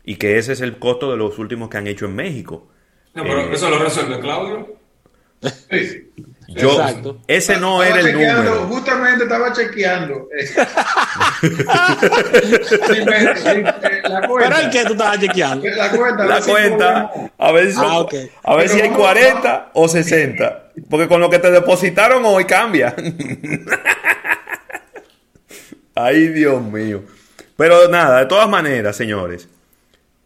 Y 0.04 0.15
que 0.15 0.39
ese 0.39 0.54
es 0.54 0.62
el 0.62 0.80
costo 0.80 1.12
de 1.12 1.18
los 1.18 1.38
últimos 1.38 1.70
que 1.70 1.78
han 1.78 1.86
hecho 1.86 2.06
en 2.06 2.15
México. 2.15 2.68
No, 3.13 3.22
pero 3.22 3.42
Eh, 3.42 3.50
eso 3.54 3.70
lo 3.70 3.78
resuelve 3.78 4.20
Claudio. 4.20 4.76
Sí. 5.70 6.10
yo, 6.48 6.72
Exacto. 6.72 7.20
ese 7.28 7.60
no 7.60 7.84
Estaba 7.84 8.00
era 8.00 8.10
el 8.10 8.15
número. 8.15 8.56
Justamente 8.70 9.24
estaba 9.26 9.54
chequeando. 9.54 10.28
cuenta. 14.28 14.62
el 14.62 14.70
que 14.72 14.84
tú 14.86 14.94
estabas 14.94 15.20
chequeando. 15.20 15.68
La 15.68 15.92
cuenta. 15.92 16.24
a 16.24 16.26
la 16.26 16.34
ver 16.34 16.44
si 16.44 16.50
cuenta, 16.52 17.12
a 17.38 17.52
ver 17.52 17.68
si, 17.68 17.74
son- 17.74 17.86
Ah, 17.86 18.06
a 18.52 18.56
ver 18.56 18.68
si 18.70 18.82
hay 18.82 18.89
vamos- 18.89 18.98
40 19.04 19.70
o 19.76 19.88
60. 19.88 20.63
Porque 20.89 21.08
con 21.08 21.22
lo 21.22 21.30
que 21.30 21.38
te 21.39 21.52
depositaron 21.52 22.24
hoy 22.26 22.46
cambia. 22.46 22.96
Ay, 26.04 26.28
Dios 26.30 26.62
mío. 26.62 27.04
Pero 27.58 27.88
nada, 27.90 28.20
de 28.22 28.26
todas 28.26 28.48
maneras, 28.50 28.96
señores. 28.96 29.50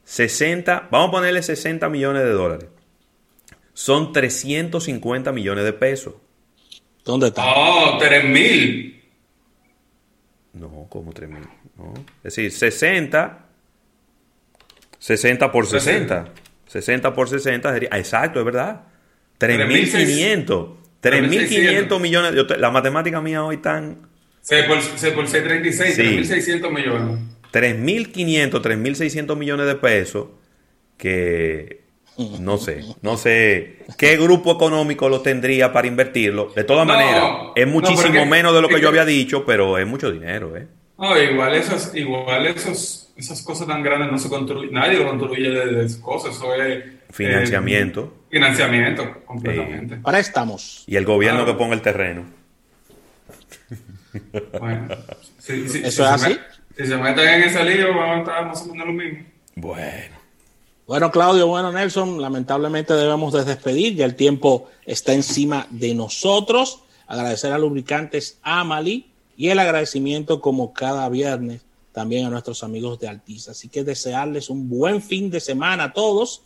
60, 0.05 0.87
vamos 0.91 1.09
a 1.09 1.11
ponerle 1.11 1.41
60 1.41 1.87
millones 1.89 2.23
de 2.23 2.29
dólares. 2.31 2.67
Son 3.73 4.11
350 4.13 5.31
millones 5.31 5.63
de 5.63 5.73
pesos. 5.73 6.13
¿Dónde 7.03 7.27
está? 7.27 7.43
Oh, 7.45 7.97
3 7.97 8.23
mil. 8.25 9.03
No, 10.53 10.85
como 10.89 11.11
3 11.11 11.29
mil. 11.29 11.39
No. 11.77 11.93
Es 12.23 12.35
decir, 12.35 12.51
60. 12.51 13.39
60 14.99 15.51
por 15.51 15.65
60. 15.65 16.25
60 16.67 17.13
por 17.13 17.29
60 17.29 17.73
sería. 17.73 17.89
Exacto, 17.93 18.39
es 18.39 18.45
verdad. 18.45 18.83
3.500. 19.39 20.75
3.500 21.01 21.99
millones. 21.99 22.35
yo 22.35 22.47
te- 22.47 22.57
la 22.57 22.69
matemática 22.71 23.19
mía 23.21 23.43
hoy 23.43 23.55
están 23.55 24.07
6 24.43 24.65
por 24.65 24.81
6, 24.81 25.13
por 25.13 25.27
6 25.27 25.43
36, 25.43 25.95
Sí. 25.95 26.01
3.600 26.01 26.71
millones. 26.71 27.19
3.500, 27.51 28.61
3.600 28.61 29.35
millones 29.37 29.65
de 29.67 29.75
pesos. 29.75 30.27
Que 30.97 31.81
no 32.39 32.57
sé, 32.57 32.83
no 33.01 33.17
sé 33.17 33.79
qué 33.97 34.15
grupo 34.17 34.51
económico 34.53 35.09
lo 35.09 35.21
tendría 35.21 35.73
para 35.73 35.87
invertirlo. 35.87 36.51
De 36.55 36.63
todas 36.63 36.85
No, 36.85 36.93
maneras, 36.93 37.23
es 37.55 37.65
no, 37.65 37.71
muchísimo 37.73 38.01
porque- 38.13 38.25
menos 38.25 38.53
de 38.53 38.61
lo 38.61 38.67
que 38.69 38.75
es 38.75 38.81
yo 38.81 38.89
había 38.89 39.03
dicho, 39.05 39.43
pero 39.45 39.77
es 39.79 39.87
mucho 39.87 40.11
dinero, 40.11 40.55
¿eh? 40.55 40.67
No, 40.97 41.19
igual 41.19 41.55
esas, 41.55 41.93
igual 41.95 42.45
esos, 42.45 43.11
esas 43.17 43.41
cosas 43.41 43.67
tan 43.67 43.81
grandes 43.81 44.11
no 44.11 44.17
se 44.19 44.29
construyen, 44.29 44.71
nadie 44.71 44.99
lo 44.99 45.07
construye 45.07 45.49
de, 45.49 45.65
de 45.73 45.85
esas 45.85 45.97
cosas, 45.99 46.35
eso 46.35 46.53
es 46.53 46.83
Financiamiento. 47.09 48.13
eh, 48.27 48.27
financiamiento, 48.29 49.21
completamente. 49.25 49.97
Préstamos. 50.05 50.83
Y 50.85 50.95
el 50.95 51.05
gobierno 51.05 51.39
Claro. 51.43 51.53
que 51.53 51.57
ponga 51.63 51.73
el 51.73 51.81
terreno. 51.81 52.25
Bueno, 54.59 54.87
si, 55.39 55.67
si- 55.69 55.79
¿Eso 55.79 55.79
si 55.79 55.87
es 55.87 55.93
se 55.95 56.03
así? 56.03 56.37
si 56.77 56.85
se 56.87 56.97
meten 56.97 57.27
en 57.27 57.43
ese 57.43 57.63
lío, 57.63 57.95
van 57.95 58.09
a 58.09 58.19
estar 58.19 58.45
más 58.47 58.61
o 58.61 58.65
menos 58.67 58.87
lo 58.87 58.93
mismo. 58.93 59.25
Bueno. 59.55 60.15
Bueno, 60.85 61.11
Claudio, 61.11 61.47
bueno, 61.47 61.71
Nelson, 61.71 62.21
lamentablemente 62.21 62.93
debemos 62.93 63.33
de 63.33 63.45
despedir, 63.45 63.95
ya 63.95 64.05
el 64.05 64.15
tiempo 64.15 64.69
está 64.85 65.13
encima 65.13 65.65
de 65.69 65.93
nosotros. 65.95 66.81
Agradecer 67.07 67.51
a 67.53 67.57
Lubricantes 67.57 68.37
Amali 68.43 69.09
y 69.37 69.47
el 69.49 69.59
agradecimiento 69.59 70.41
como 70.41 70.73
cada 70.73 71.07
viernes 71.09 71.61
también 71.93 72.25
a 72.25 72.29
nuestros 72.29 72.63
amigos 72.63 72.99
de 72.99 73.07
Altiza. 73.07 73.51
Así 73.51 73.69
que 73.69 73.83
desearles 73.83 74.49
un 74.49 74.67
buen 74.67 75.01
fin 75.01 75.29
de 75.29 75.39
semana 75.39 75.85
a 75.85 75.93
todos, 75.93 76.41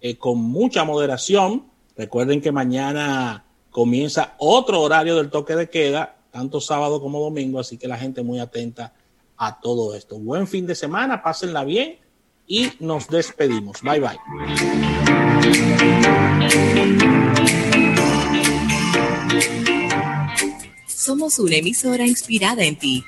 eh, 0.00 0.16
con 0.16 0.38
mucha 0.38 0.84
moderación. 0.84 1.64
Recuerden 1.96 2.40
que 2.40 2.52
mañana 2.52 3.44
comienza 3.70 4.34
otro 4.38 4.80
horario 4.82 5.16
del 5.16 5.30
toque 5.30 5.54
de 5.56 5.70
queda, 5.70 6.16
tanto 6.30 6.60
sábado 6.60 7.00
como 7.00 7.20
domingo, 7.20 7.60
así 7.60 7.76
que 7.76 7.88
la 7.88 7.96
gente 7.96 8.22
muy 8.22 8.38
atenta 8.40 8.92
a 9.36 9.60
todo 9.60 9.94
esto. 9.94 10.18
Buen 10.18 10.46
fin 10.46 10.66
de 10.66 10.74
semana, 10.74 11.22
pásenla 11.22 11.64
bien 11.64 11.98
y 12.46 12.70
nos 12.80 13.08
despedimos. 13.08 13.82
Bye 13.82 14.00
bye. 14.00 14.18
Somos 20.86 21.38
una 21.38 21.56
emisora 21.56 22.06
inspirada 22.06 22.64
en 22.64 22.76
ti. 22.76 23.04